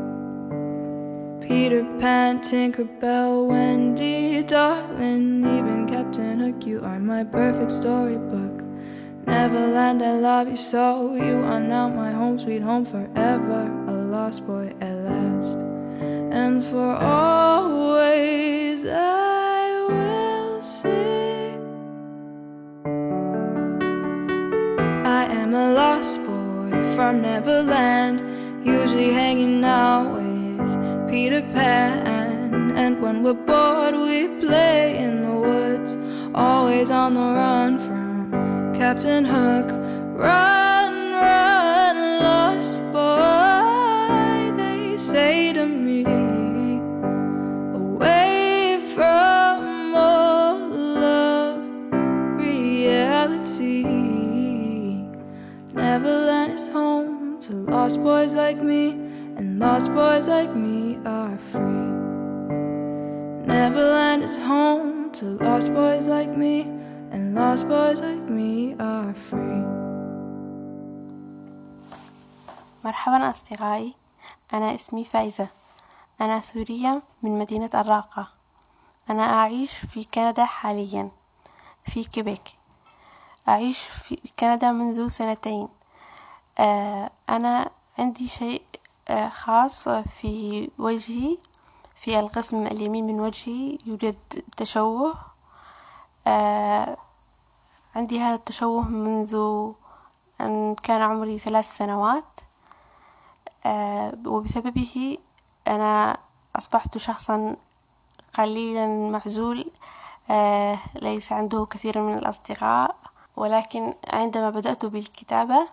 Peter 1.47 1.83
Pan, 1.99 2.39
Tinkerbell, 2.39 3.47
Wendy, 3.47 4.41
darling, 4.41 5.45
even 5.45 5.87
Captain 5.87 6.39
Hook, 6.39 6.65
you 6.65 6.83
are 6.83 6.99
my 6.99 7.23
perfect 7.23 7.71
storybook. 7.71 8.63
Neverland, 9.27 10.01
I 10.01 10.17
love 10.17 10.49
you 10.49 10.55
so. 10.55 11.13
You 11.13 11.43
are 11.43 11.59
now 11.59 11.89
my 11.89 12.11
home, 12.11 12.39
sweet 12.39 12.63
home 12.63 12.85
forever. 12.85 13.61
A 13.87 13.93
lost 13.93 14.47
boy. 14.47 14.73
And 16.39 16.63
for 16.63 16.91
always 17.19 18.85
I 18.85 19.71
will 19.89 20.61
sing. 20.61 21.59
I 25.19 25.23
am 25.41 25.55
a 25.55 25.73
lost 25.73 26.19
boy 26.27 26.71
from 26.95 27.21
Neverland, 27.23 28.21
usually 28.63 29.11
hanging 29.11 29.63
out 29.63 30.05
with 30.13 31.09
Peter 31.09 31.41
Pan. 31.53 32.77
And 32.77 33.01
when 33.01 33.23
we're 33.23 33.41
bored, 33.49 33.95
we 33.95 34.27
play 34.45 34.95
in 34.99 35.23
the 35.23 35.35
woods, 35.49 35.97
always 36.35 36.91
on 36.91 37.15
the 37.15 37.27
run 37.41 37.79
from 37.79 38.75
Captain 38.75 39.25
Hook. 39.25 39.69
Run, 40.15 40.66
Neverland 55.97 56.53
is 56.53 56.67
home 56.67 57.39
to 57.39 57.53
lost 57.73 57.97
boys 58.03 58.35
like 58.35 58.61
me, 58.61 58.91
and 59.37 59.57
lost 59.57 59.87
boys 59.95 60.27
like 60.27 60.53
me 60.55 60.99
are 61.03 61.37
free. 61.49 61.89
Neverland 63.49 64.21
is 64.23 64.37
home 64.37 65.09
to 65.17 65.25
lost 65.41 65.73
boys 65.73 66.05
like 66.07 66.29
me, 66.37 66.55
and 67.09 67.33
lost 67.33 67.67
boys 67.67 67.99
like 68.01 68.25
me 68.29 68.75
are 68.79 69.13
free. 69.15 69.63
مرحبا 72.83 73.29
أصدقائي 73.29 73.93
أنا 74.53 74.75
اسمي 74.75 75.05
فايزة 75.05 75.47
أنا 76.21 76.39
سورية 76.39 77.01
من 77.23 77.39
مدينة 77.39 77.69
الراقة 77.73 78.27
أنا 79.09 79.23
أعيش 79.23 79.73
في 79.77 80.03
كندا 80.13 80.45
حاليا 80.45 81.09
في 81.85 82.03
كيبيك 82.03 82.49
أعيش 83.47 83.79
في 83.79 84.17
كندا 84.39 84.71
منذ 84.71 85.07
سنتين 85.07 85.67
آه، 85.67 85.76
أنا 87.29 87.69
عندي 87.99 88.27
شيء 88.27 88.61
آه، 89.09 89.29
خاص 89.29 89.89
في 89.89 90.69
وجهي 90.77 91.37
في 91.95 92.19
القسم 92.19 92.67
اليمين 92.67 93.07
من 93.07 93.19
وجهي 93.19 93.77
يوجد 93.85 94.17
تشوه. 94.57 95.15
آه، 96.27 96.97
عندي 97.95 98.19
هذا 98.19 98.35
التشوه 98.35 98.87
منذ 98.87 99.35
أن 100.41 100.75
كان 100.75 101.01
عمري 101.01 101.39
ثلاث 101.39 101.77
سنوات. 101.77 102.39
وبسببه 104.25 105.17
أنا 105.67 106.17
أصبحت 106.55 106.97
شخصا 106.97 107.55
قليلا 108.37 108.87
معزول. 108.87 109.71
ليس 110.95 111.31
عنده 111.31 111.65
كثير 111.65 112.01
من 112.01 112.17
الأصدقاء 112.17 112.95
ولكن 113.35 113.93
عندما 114.13 114.49
بدأت 114.49 114.85
بالكتابة 114.85 115.67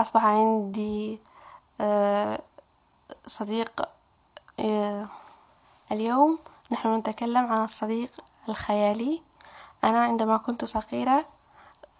أصبح 0.00 0.24
عندي 0.24 1.20
صديق 3.26 3.88
اليوم 5.92 6.38
نحن 6.72 6.94
نتكلم 6.94 7.46
عن 7.46 7.64
الصديق 7.64 8.10
الخيالي. 8.48 9.22
أنا 9.84 10.04
عندما 10.04 10.36
كنت 10.36 10.64
صغيرة 10.64 11.26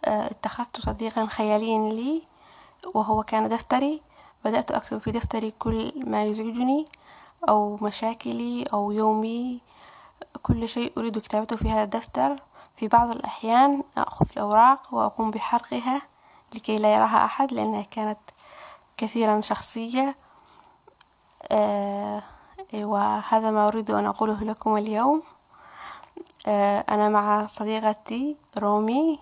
اتخذت 0.04 0.80
صديقا 0.80 1.26
خياليا 1.26 1.92
لي 1.92 2.22
وهو 2.94 3.22
كان 3.22 3.48
دفتري. 3.48 4.02
بدأت 4.44 4.70
أكتب 4.70 4.98
في 4.98 5.10
دفتري 5.10 5.50
كل 5.50 5.92
ما 6.06 6.24
يزعجني 6.24 6.84
أو 7.48 7.76
مشاكلي 7.76 8.64
أو 8.72 8.92
يومي. 8.92 9.60
كل 10.42 10.68
شيء 10.68 10.92
أريد 10.98 11.18
كتابته 11.18 11.56
في 11.56 11.70
هذا 11.70 11.82
الدفتر. 11.82 12.42
في 12.76 12.88
بعض 12.88 13.10
الأحيان 13.10 13.82
أخذ 13.96 14.26
الأوراق 14.32 14.94
وأقوم 14.94 15.30
بحرقها. 15.30 16.02
لكي 16.54 16.78
لا 16.78 16.94
يراها 16.94 17.24
أحد 17.24 17.52
لأنها 17.52 17.82
كانت 17.82 18.18
كثيرا 18.96 19.40
شخصية. 19.40 20.16
آه 21.52 22.22
وهذا 22.74 23.50
ما 23.50 23.68
أريد 23.68 23.90
أن 23.90 24.06
أقوله 24.06 24.44
لكم 24.44 24.76
اليوم. 24.76 25.22
آه 26.46 26.84
أنا 26.88 27.08
مع 27.08 27.46
صديقتي 27.46 28.36
رومي 28.58 29.18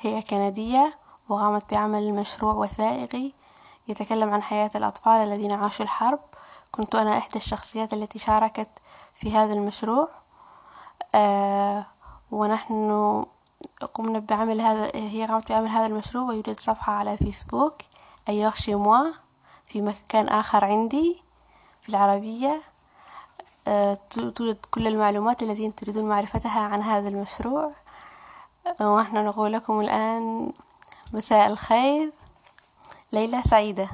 هي 0.00 0.22
كندية 0.22 0.98
وقامت 1.28 1.74
بعمل 1.74 2.14
مشروع 2.14 2.54
وثائقي 2.54 3.32
يتكلم 3.88 4.30
عن 4.34 4.42
حياة 4.42 4.70
الأطفال 4.74 5.12
الذين 5.12 5.52
عاشوا 5.52 5.84
الحرب. 5.84 6.20
كنت 6.72 6.94
أنا 6.94 7.18
إحدى 7.18 7.36
الشخصيات 7.36 7.92
التي 7.92 8.18
شاركت 8.18 8.68
في 9.16 9.32
هذا 9.32 9.52
المشروع. 9.52 10.08
آه 11.14 11.86
ونحن 12.30 13.24
قمنا 13.94 14.18
بعمل 14.18 14.60
هذا 14.60 14.90
هي 14.94 15.26
قامت 15.26 15.52
بعمل 15.52 15.68
هذا 15.68 15.86
المشروع 15.86 16.24
ويوجد 16.24 16.60
صفحة 16.60 16.92
على 16.92 17.16
فيسبوك 17.16 17.74
أيوغ 18.28 18.54
موا 18.68 19.12
في 19.66 19.80
مكان 19.80 20.28
آخر 20.28 20.64
عندي 20.64 21.22
في 21.82 21.88
العربية. 21.88 22.62
آه 23.68 23.98
توجد 24.10 24.58
كل 24.70 24.86
المعلومات 24.86 25.42
الذين 25.42 25.74
تريدون 25.74 26.04
معرفتها 26.08 26.60
عن 26.60 26.82
هذا 26.82 27.08
المشروع. 27.08 27.72
آه 28.80 28.94
ونحن 28.94 29.24
نقول 29.24 29.52
لكم 29.52 29.80
الآن 29.80 30.52
مساء 31.12 31.46
الخير. 31.46 32.12
ليلة 33.12 33.42
سعيدة. 33.42 33.88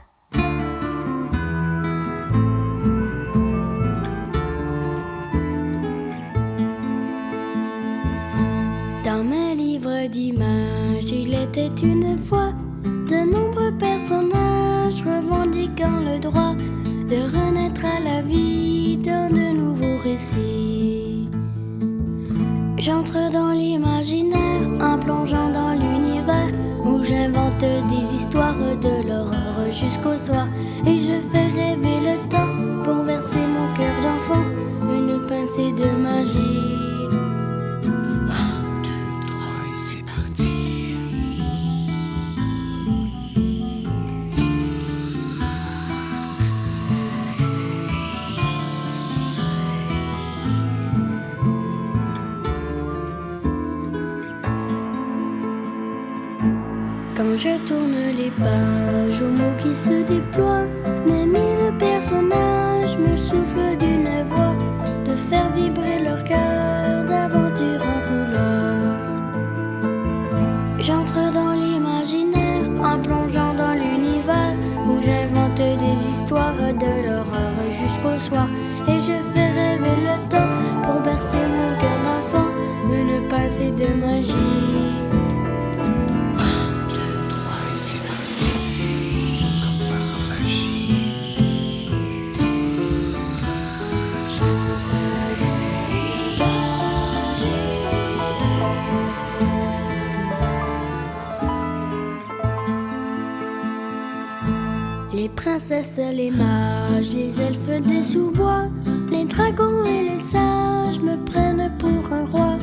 Princesses, 105.55 106.01
les 106.13 106.33
mages, 106.33 107.13
les 107.13 107.33
elfes 107.41 107.87
des 107.87 108.03
sous-bois, 108.03 108.65
les 109.09 109.25
dragons 109.25 109.85
et 109.85 110.03
les 110.11 110.23
sages 110.33 110.99
me 110.99 111.17
prennent 111.25 111.71
pour 111.79 112.13
un 112.13 112.27
roi 112.27 112.59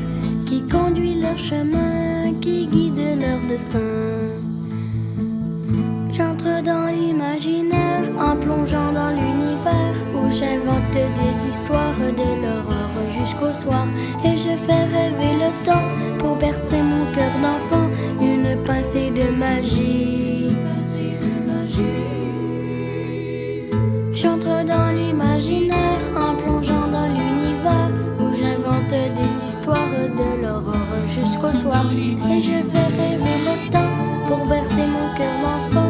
qui 0.45 0.61
conduit 0.67 1.15
leur 1.21 1.37
chemin, 1.37 2.33
qui 2.41 2.65
guide 2.65 2.99
leur 3.21 3.39
destin. 3.47 3.79
J'entre 6.11 6.61
dans 6.63 6.87
l'imaginaire 6.87 8.09
en 8.19 8.35
plongeant 8.35 8.91
dans 8.91 9.11
l'univers 9.11 9.95
où 10.13 10.29
j'invente 10.29 10.91
des 10.91 11.35
histoires 11.49 12.01
de 12.21 12.29
l'horreur 12.41 12.91
jusqu'au 13.17 13.53
soir 13.53 13.87
et 14.25 14.37
je 14.37 14.53
fais 14.65 14.83
rêver 14.95 15.33
le 15.43 15.65
temps 15.65 15.87
pour 16.19 16.35
bercer 16.35 16.81
mon 16.81 17.05
cœur 17.13 17.33
d'enfant 17.41 17.89
une 18.19 18.61
pincée 18.65 19.11
de 19.11 19.33
magie. 19.33 20.21
J'entre 21.69 22.20
dans 25.41 25.47
l'imaginaire 25.47 26.01
en 26.15 26.35
plongeant 26.35 26.87
dans 26.87 27.07
l'univers 27.07 27.91
où 28.19 28.33
j'invente 28.35 28.89
des 28.89 29.47
histoires 29.47 29.89
de 29.89 30.41
l'horreur 30.41 30.87
jusqu'au 31.09 31.53
soir. 31.59 31.85
Et 31.93 32.41
je 32.41 32.57
fais 32.69 32.87
rêver 32.97 33.37
le 33.45 33.71
temps 33.71 33.79
pour 34.27 34.45
bercer 34.45 34.87
mon 34.87 35.15
cœur 35.17 35.35
d'enfant 35.41 35.80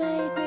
made 0.00 0.39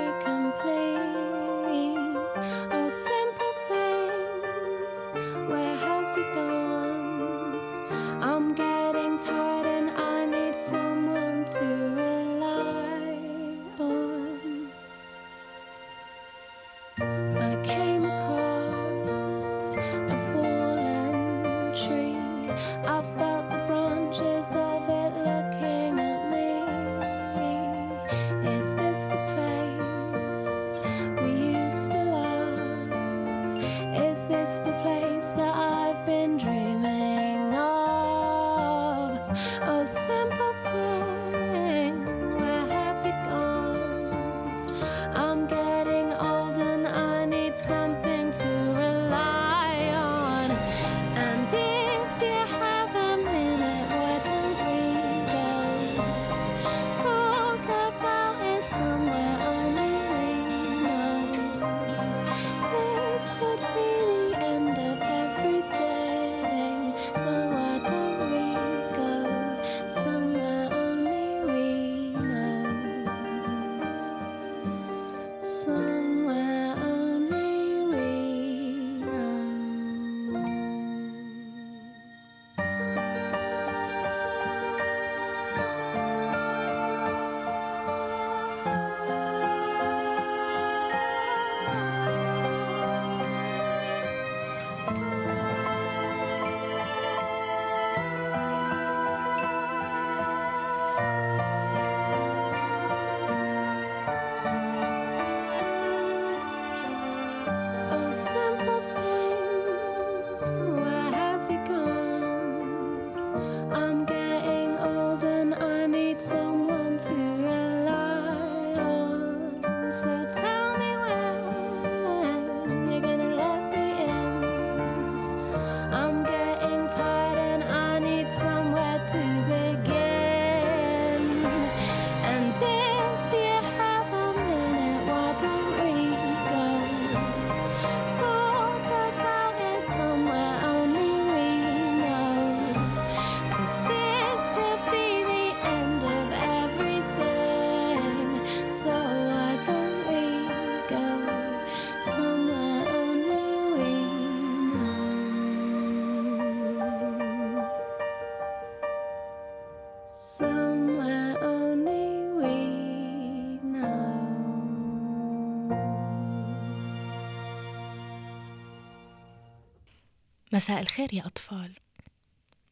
مساء 170.63 170.81
الخير 170.81 171.13
يا 171.13 171.25
أطفال. 171.25 171.75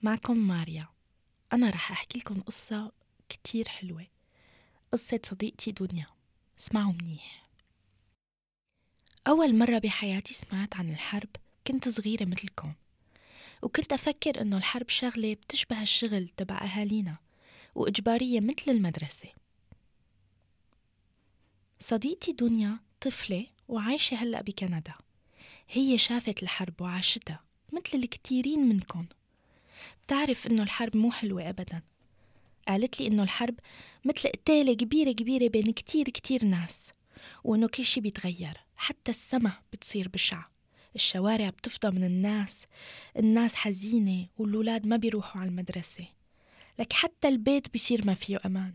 معكم 0.02 0.38
ماريا. 0.38 0.88
أنا 1.54 1.70
رح 1.70 1.92
أحكي 1.92 2.20
لكم 2.20 2.42
قصة 2.42 2.92
كتير 3.30 3.68
حلوة. 3.68 4.08
قصة 4.92 5.20
صديقتي 5.26 5.72
دنيا. 5.72 6.08
اسمعوا 6.60 6.94
منيح. 7.02 7.44
أول 9.28 9.58
مرة 9.58 9.78
بحياتي 9.78 10.34
سمعت 10.34 10.76
عن 10.76 10.90
الحرب 10.90 11.30
كنت 11.68 11.90
صغيرة 11.90 12.26
مثلكم. 12.26 12.74
وكنت 13.62 13.94
أفكر 13.94 14.42
إنه 14.42 14.58
الحرب 14.58 14.90
شغلة 14.90 15.34
بتشبه 15.34 15.82
الشغل 15.82 16.30
تبع 16.38 16.58
أهالينا 16.58 17.18
وإجبارية 17.76 18.40
مثل 18.40 18.72
المدرسة. 18.72 19.30
صديقتي 21.80 22.32
دنيا 22.32 22.80
طفلة 23.02 23.48
وعايشة 23.68 24.16
هلأ 24.16 24.42
بكندا. 24.42 24.94
هي 25.70 25.98
شافت 25.98 26.44
الحرب 26.44 26.82
وعاشتها. 26.82 27.51
مثل 27.82 27.98
الكتيرين 27.98 28.60
منكم. 28.60 29.06
بتعرف 30.06 30.48
إنه 30.48 30.64
الحرب 30.64 30.98
مو 30.98 31.12
حلوة 31.12 31.50
أبدا. 31.50 31.82
قالت 32.68 33.00
لي 33.00 33.08
إنه 33.08 33.24
الحرب 33.24 33.56
مثل 34.06 34.30
قتالة 34.30 34.74
كبيرة 34.74 35.12
كبيرة 35.12 35.48
بين 35.48 35.74
كتير 35.74 36.06
كتير 36.06 36.46
ناس 36.46 36.92
وإنه 37.44 37.68
كل 37.68 37.86
شي 37.86 38.02
بيتغير 38.02 38.58
حتى 38.76 39.12
السما 39.12 39.54
بتصير 39.74 40.08
بشعة. 40.08 40.52
الشوارع 40.96 41.50
بتفضى 41.50 41.92
من 41.92 42.04
الناس 42.04 42.66
الناس 43.18 43.56
حزينة 43.56 44.28
والولاد 44.38 44.86
ما 44.86 44.98
بيروحوا 44.98 45.42
على 45.42 45.50
المدرسة. 45.50 46.06
لك 46.80 46.94
حتى 46.94 47.28
البيت 47.28 47.72
بيصير 47.72 48.06
ما 48.06 48.14
فيه 48.14 48.40
أمان. 48.46 48.74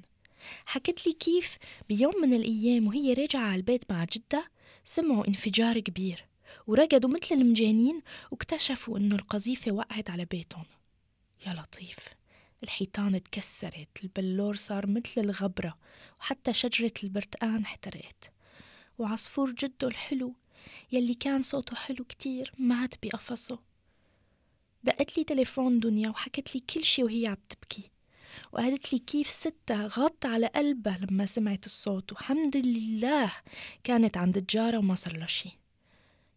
حكت 0.67 1.07
لي 1.07 1.13
كيف 1.13 1.57
بيوم 1.89 2.15
من 2.23 2.35
الأيام 2.35 2.87
وهي 2.87 3.13
راجعة 3.13 3.41
على 3.41 3.57
البيت 3.57 3.85
مع 3.91 4.05
جدة 4.05 4.51
سمعوا 4.85 5.29
انفجار 5.29 5.81
كبير. 5.81 6.25
ورقدوا 6.67 7.11
مثل 7.11 7.35
المجانين 7.35 8.03
واكتشفوا 8.31 8.99
إنه 8.99 9.15
القذيفة 9.15 9.73
وقعت 9.73 10.11
على 10.11 10.25
بيتهم. 10.25 10.65
يا 11.47 11.53
لطيف 11.55 11.99
الحيطان 12.63 13.23
تكسرت 13.23 13.89
البلور 14.03 14.57
صار 14.57 14.87
مثل 14.87 15.21
الغبرة 15.21 15.79
وحتى 16.21 16.53
شجرة 16.53 16.93
البرتقان 17.05 17.63
احترقت. 17.63 18.33
وعصفور 18.99 19.51
جده 19.51 19.89
الحلو 19.89 20.35
يلي 20.93 21.15
كان 21.15 21.43
صوته 21.43 21.77
حلو 21.77 22.05
كتير 22.05 22.53
مات 22.59 22.95
بقفصه. 23.03 23.59
دقت 24.85 25.19
لي 25.19 25.25
تليفون 25.25 25.81
دنيا 25.81 26.09
وحكت 26.09 26.55
لي 26.55 26.61
كل 26.61 26.85
شي 26.85 27.03
وهي 27.05 27.27
عم 27.27 27.37
تبكي. 27.49 27.91
وقالت 28.53 28.93
لي 28.93 28.99
كيف 28.99 29.31
ستها 29.31 29.87
غط 29.87 30.27
على 30.27 30.47
قلبها 30.47 30.99
لما 30.99 31.27
سمعت 31.27 31.67
الصوت 31.67 32.13
وحمد 32.13 32.57
لله 32.57 33.33
كانت 33.85 34.17
عند 34.17 34.37
الجارة 34.37 34.79
وما 34.79 34.95
صار 34.95 35.17
لها 35.17 35.27
شي. 35.27 35.59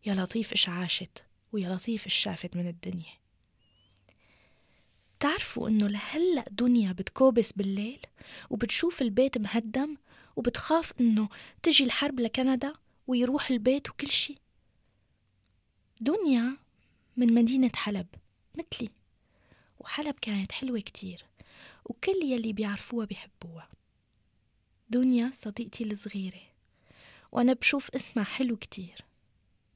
يا 0.06 0.16
لطيف 0.16 0.54
إش 0.54 0.70
عاشت 0.70 1.24
ويا 1.52 1.70
لطيف 1.76 2.06
إش 2.06 2.14
شافت 2.14 2.56
من 2.56 2.68
الدنيا. 2.68 3.14
تعرفوا 5.20 5.70
إنه 5.70 5.88
لهلأ 5.88 6.46
دنيا 6.52 6.92
بتكوبس 6.92 7.52
بالليل 7.52 8.00
وبتشوف 8.50 9.02
البيت 9.02 9.38
مهدم 9.38 9.98
وبتخاف 10.36 10.94
إنه 11.00 11.30
تجي 11.64 11.84
الحرب 11.84 12.20
لكندا 12.20 12.74
ويروح 13.08 13.52
البيت 13.52 13.90
وكل 13.90 14.08
شي. 14.08 14.36
دنيا 16.02 16.58
من 17.18 17.34
مدينة 17.34 17.72
حلب 17.76 18.08
مثلي 18.56 18.90
وحلب 19.80 20.16
كانت 20.22 20.52
حلوة 20.52 20.80
كتير 20.80 21.26
وكل 21.86 22.24
يلي 22.24 22.54
بيعرفوها 22.54 23.06
بيحبوها. 23.06 23.70
دنيا 24.90 25.32
صديقتي 25.34 25.84
الصغيرة 25.84 26.42
وأنا 27.32 27.54
بشوف 27.54 27.90
اسمها 27.96 28.24
حلو 28.26 28.58
كتير. 28.58 29.09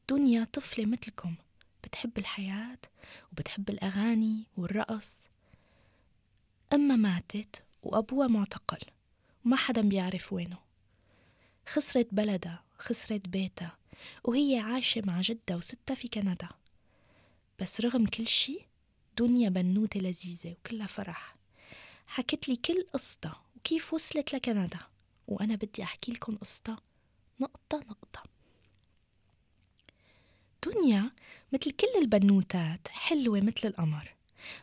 دنيا 0.09 0.43
طفلة 0.53 0.85
مثلكم. 0.85 1.35
بتحب 1.83 2.17
الحياة 2.17 2.77
وبتحب 3.31 3.69
الأغاني 3.69 4.43
والرقص. 4.57 5.17
أما 6.73 6.95
ماتت 6.95 7.63
وأبوها 7.83 8.27
معتقل 8.27 8.81
وما 9.45 9.55
حدا 9.55 9.81
بيعرف 9.81 10.33
وينه. 10.33 10.57
خسرت 11.67 12.07
بلدها 12.11 12.63
خسرت 12.79 13.27
بيتها 13.27 13.77
وهي 14.23 14.59
عايشة 14.59 15.01
مع 15.05 15.21
جدها 15.21 15.57
وستها 15.57 15.95
في 15.95 16.07
كندا. 16.07 16.49
بس 17.59 17.81
رغم 17.81 18.05
كل 18.05 18.27
شي 18.27 18.59
دنيا 19.17 19.49
بنوتة 19.49 19.99
لذيذة 19.99 20.51
وكلها 20.51 20.87
فرح. 20.87 21.35
حكت 22.07 22.49
لي 22.49 22.55
كل 22.55 22.87
قصتها 22.93 23.41
وكيف 23.55 23.93
وصلت 23.93 24.33
لكندا. 24.33 24.79
وأنا 25.27 25.55
بدي 25.55 25.83
أحكي 25.83 26.11
لكم 26.11 26.35
قصتها 26.35 26.81
نقطة 27.39 27.77
نقطة. 27.77 28.32
دنيا 30.65 31.11
مثل 31.53 31.71
كل 31.71 31.87
البنوتات 32.01 32.87
حلوة 32.87 33.41
مثل 33.41 33.67
القمر. 33.67 34.13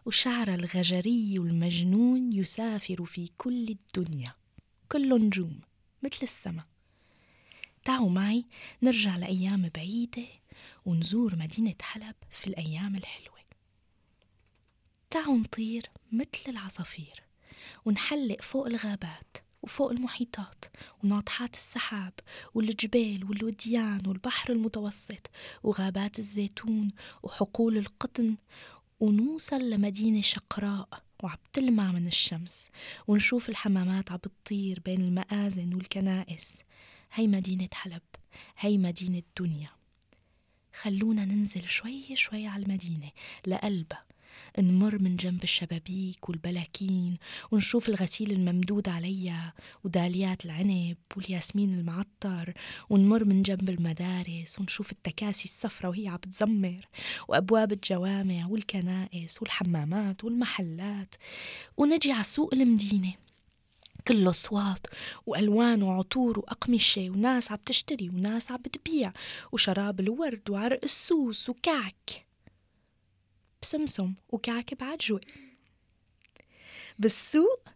وشعرها 0.07 0.55
الغجري 0.55 1.39
والمجنون 1.39 2.33
يسافر 2.33 3.05
في 3.05 3.31
كل 3.39 3.69
الدنيا. 3.69 4.35
كله 4.93 5.19
نجوم 5.19 5.61
مثل 6.03 6.19
السما. 6.23 6.65
تعوا 7.85 8.11
معي 8.11 8.45
نرجع 8.83 9.17
لأيام 9.17 9.71
بعيدة 9.75 10.27
ونزور 10.87 11.37
مدينة 11.37 11.75
حلب 11.83 12.15
في 12.31 12.47
الأيام 12.47 12.97
الحلوة. 12.97 13.41
تعوا 15.11 15.39
نطير 15.39 15.91
مثل 16.13 16.43
العصافير 16.49 17.23
ونحلق 17.85 18.43
فوق 18.43 18.67
الغابات. 18.67 19.37
وفوق 19.63 19.91
المحيطات 19.91 20.65
وناطحات 21.05 21.55
السحاب 21.55 22.13
والجبال 22.55 23.25
والوديان 23.25 24.03
والبحر 24.07 24.53
المتوسط 24.53 25.31
وغابات 25.63 26.19
الزيتون 26.19 26.91
وحقول 27.23 27.79
القطن 27.79 28.37
ونوصل 29.01 29.71
لمدينة 29.71 30.23
شقراء 30.23 30.89
وعم 31.23 31.39
تلمع 31.53 31.93
من 31.93 32.07
الشمس 32.07 32.71
ونشوف 33.09 33.49
الحمامات 33.49 34.13
عم 34.13 34.17
بتطير 34.17 34.81
بين 34.85 35.01
المآذن 35.01 35.75
والكنائس. 35.75 36.55
هي 37.13 37.27
مدينة 37.27 37.69
حلب 37.73 38.03
هي 38.59 38.79
مدينة 38.79 39.23
دنيا. 39.41 39.71
خلونا 40.83 41.25
ننزل 41.25 41.69
شوي 41.69 42.17
شوي 42.17 42.47
على 42.47 42.63
المدينة 42.63 43.11
لقلبها. 43.47 44.10
نمر 44.59 44.99
من 45.03 45.17
جنب 45.17 45.43
الشبابيك 45.43 46.29
والبلاكين 46.29 47.17
ونشوف 47.51 47.89
الغسيل 47.89 48.33
الممدود 48.33 48.89
عليها 48.89 49.55
وداليات 49.85 50.45
العنب 50.45 50.97
والياسمين 51.17 51.75
المعطر 51.75 52.55
ونمر 52.91 53.25
من 53.25 53.43
جنب 53.43 53.69
المدارس 53.71 54.61
ونشوف 54.61 54.93
التكاسي 54.93 55.45
الصفرة 55.45 55.89
وهي 55.89 56.09
عم 56.09 56.17
بتزمر 56.17 56.87
وأبواب 57.29 57.73
الجوامع 57.73 58.47
والكنائس 58.47 59.43
والحمامات 59.43 60.25
والمحلات 60.25 61.15
ونجي 61.77 62.13
على 62.13 62.25
سوق 62.25 62.55
المدينة. 62.55 63.15
كله 64.09 64.31
أصوات 64.31 64.87
وألوان 65.27 65.83
وعطور 65.83 66.39
وأقمشة 66.39 67.11
وناس 67.11 67.53
عم 67.53 67.59
تشتري 67.67 68.09
وناس 68.09 68.53
عم 68.53 68.57
بتبيع 68.57 69.13
وشراب 69.53 70.01
الورد 70.01 70.51
وعرق 70.51 70.81
السوس 70.83 71.49
وكعك. 71.49 72.30
بسمسم 73.63 74.15
وكعك 74.29 74.75
بعجوة 74.75 75.21
بالسوق 76.99 77.69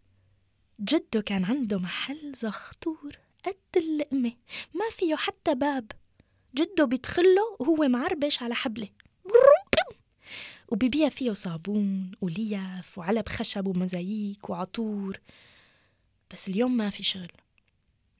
جده 0.80 1.20
كان 1.20 1.44
عنده 1.44 1.78
محل 1.78 2.32
زخطور 2.34 3.18
قد 3.44 3.56
اللقمة 3.76 4.32
ما 4.74 4.90
فيه 4.90 5.14
حتى 5.14 5.54
باب. 5.54 5.92
جده 6.54 6.84
بيدخله 6.84 7.56
وهو 7.60 7.88
معربش 7.88 8.42
على 8.42 8.54
حبلة. 8.54 8.88
وبيبيع 10.68 11.08
فيه 11.08 11.32
صابون 11.32 12.12
وليف 12.20 12.98
وعلب 12.98 13.28
خشب 13.28 13.66
ومزاييك 13.66 14.50
وعطور. 14.50 15.20
بس 16.32 16.48
اليوم 16.48 16.76
ما 16.76 16.90
في 16.90 17.02
شغل. 17.02 17.32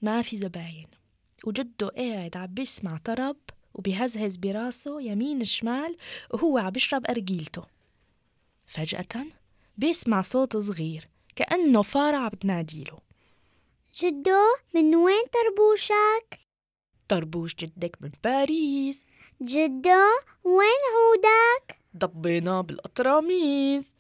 ما 0.03 0.23
في 0.23 0.39
زباين. 0.39 0.87
وجده 1.45 1.89
قاعد 1.89 2.37
عم 2.37 2.47
بيسمع 2.47 2.97
طرب. 2.97 3.37
وبيهزهز 3.75 4.37
براسه 4.37 5.01
يمين 5.01 5.45
شمال 5.45 5.97
وهو 6.31 6.59
عم 6.59 6.71
بيشرب 6.71 7.07
أرجيلته 7.11 7.65
فجأة 8.67 9.27
بيسمع 9.79 10.23
صوت 10.23 10.57
صغير 10.57 11.09
كأنه 11.37 11.83
فارة 11.83 12.17
عم 12.17 12.29
بتناديله 12.29 12.99
جدو 14.01 14.41
من 14.75 14.95
وين 14.97 15.25
طربوشك؟ 15.33 16.41
طربوش 17.09 17.55
جدك 17.55 17.97
من 18.01 18.11
باريس 18.25 19.05
جدو 19.43 20.05
وين 20.45 20.83
عودك؟ 20.95 21.79
ضبينا 21.97 22.61
بالقطراميز 22.61 23.95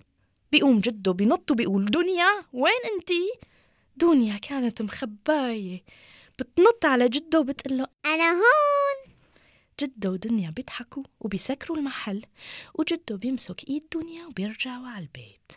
بيقوم 0.52 0.78
جده 0.80 1.12
بنط 1.12 1.50
وبيقول 1.50 1.84
دنيا 1.84 2.44
وين 2.52 2.80
انتي؟ 2.94 3.32
دنيا 3.96 4.36
كانت 4.38 4.82
مخباية 4.82 5.82
بتنط 6.38 6.84
على 6.84 7.08
جده 7.08 7.40
وبتقله 7.40 7.86
أنا 8.06 8.30
هون 8.32 9.13
جدة 9.80 10.10
ودنيا 10.10 10.50
بيضحكوا 10.50 11.02
وبيسكروا 11.20 11.76
المحل 11.76 12.26
وجدة 12.74 13.16
بيمسك 13.16 13.68
إيد 13.68 13.84
دنيا 13.94 14.26
وبيرجعوا 14.26 14.86
على 14.86 15.02
البيت. 15.04 15.52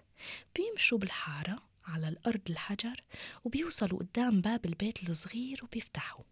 بيمشوا 0.55 0.97
بالحارة 0.97 1.63
على 1.85 2.07
الأرض 2.07 2.41
الحجر 2.49 3.03
وبيوصلوا 3.43 3.99
قدام 3.99 4.41
باب 4.41 4.65
البيت 4.65 5.09
الصغير 5.09 5.59
وبيفتحوا. 5.63 6.23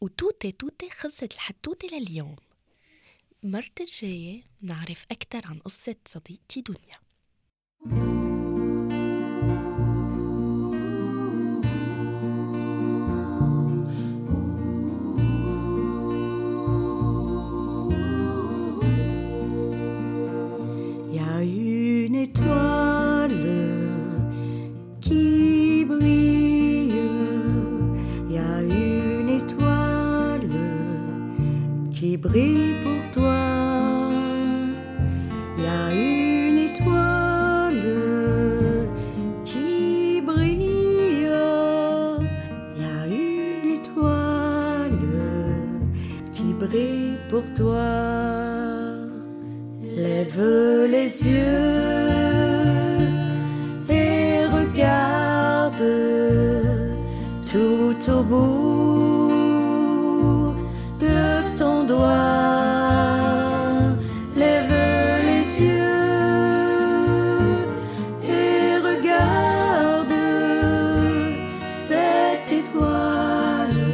وتوتة 0.00 0.50
توتة 0.50 0.88
خلصت 0.88 1.32
الحتوتة 1.34 1.88
لليوم. 1.88 2.36
مرت 3.42 3.80
الجاية 3.80 4.42
نعرف 4.60 5.06
أكثر 5.10 5.46
عن 5.46 5.58
قصة 5.58 5.96
صديقتي 6.06 6.60
دنيا. 6.60 8.15
Une 22.26 22.32
étoile 22.32 23.30
qui 25.00 25.84
brille. 25.84 26.92
Il 28.28 28.34
y 28.34 28.38
a 28.38 28.62
une 28.62 29.28
étoile 29.28 30.50
qui 31.92 32.16
brille 32.16 32.74
pour 32.82 33.22
toi. 33.22 34.10
Il 35.58 35.64
y 35.64 35.66
a 35.66 35.92
une 35.92 36.58
étoile 36.70 37.82
qui 39.44 40.20
brille. 40.24 41.28
Il 42.76 42.82
y 42.82 42.84
a 42.84 43.06
une 43.06 43.74
étoile 43.78 44.98
qui 46.32 46.52
brille 46.52 47.16
pour 47.28 47.44
toi. 47.54 48.15
Bout 58.36 60.54
de 61.00 61.56
ton 61.56 61.84
doigt. 61.84 62.06
Lève 64.36 64.74
les 65.28 65.46
yeux 65.64 66.02
et 68.38 68.76
regarde 68.88 70.14
cette 71.88 72.50
étoile 72.60 73.84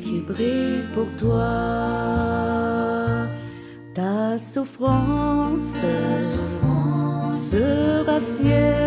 qui 0.00 0.14
brille 0.20 0.84
pour 0.94 1.08
toi. 1.22 1.52
Ta 3.94 4.38
souffrance, 4.38 5.74
sera 7.50 8.18
sienne, 8.20 8.79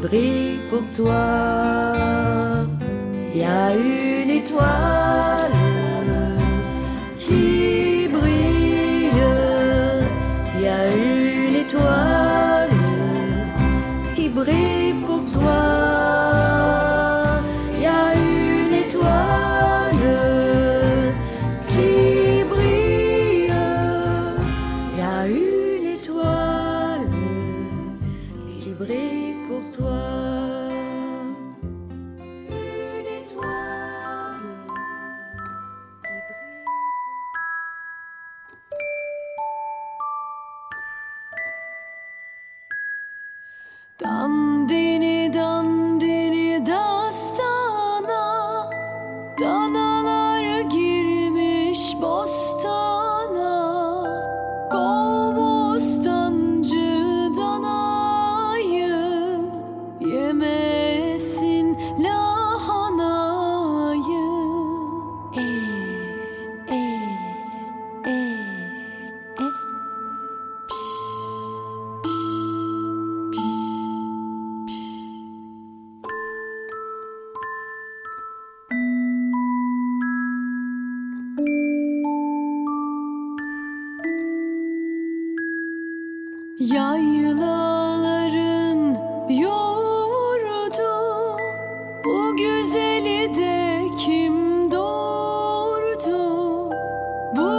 brille 0.00 0.58
pour 0.70 0.82
toi. 0.94 2.66
Il 3.34 3.40
y 3.40 3.44
a 3.44 3.74
une 3.74 3.97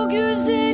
Güzel 0.10 0.69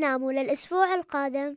نعم 0.00 0.30
للأسبوع 0.30 0.94
القادم. 0.94 1.56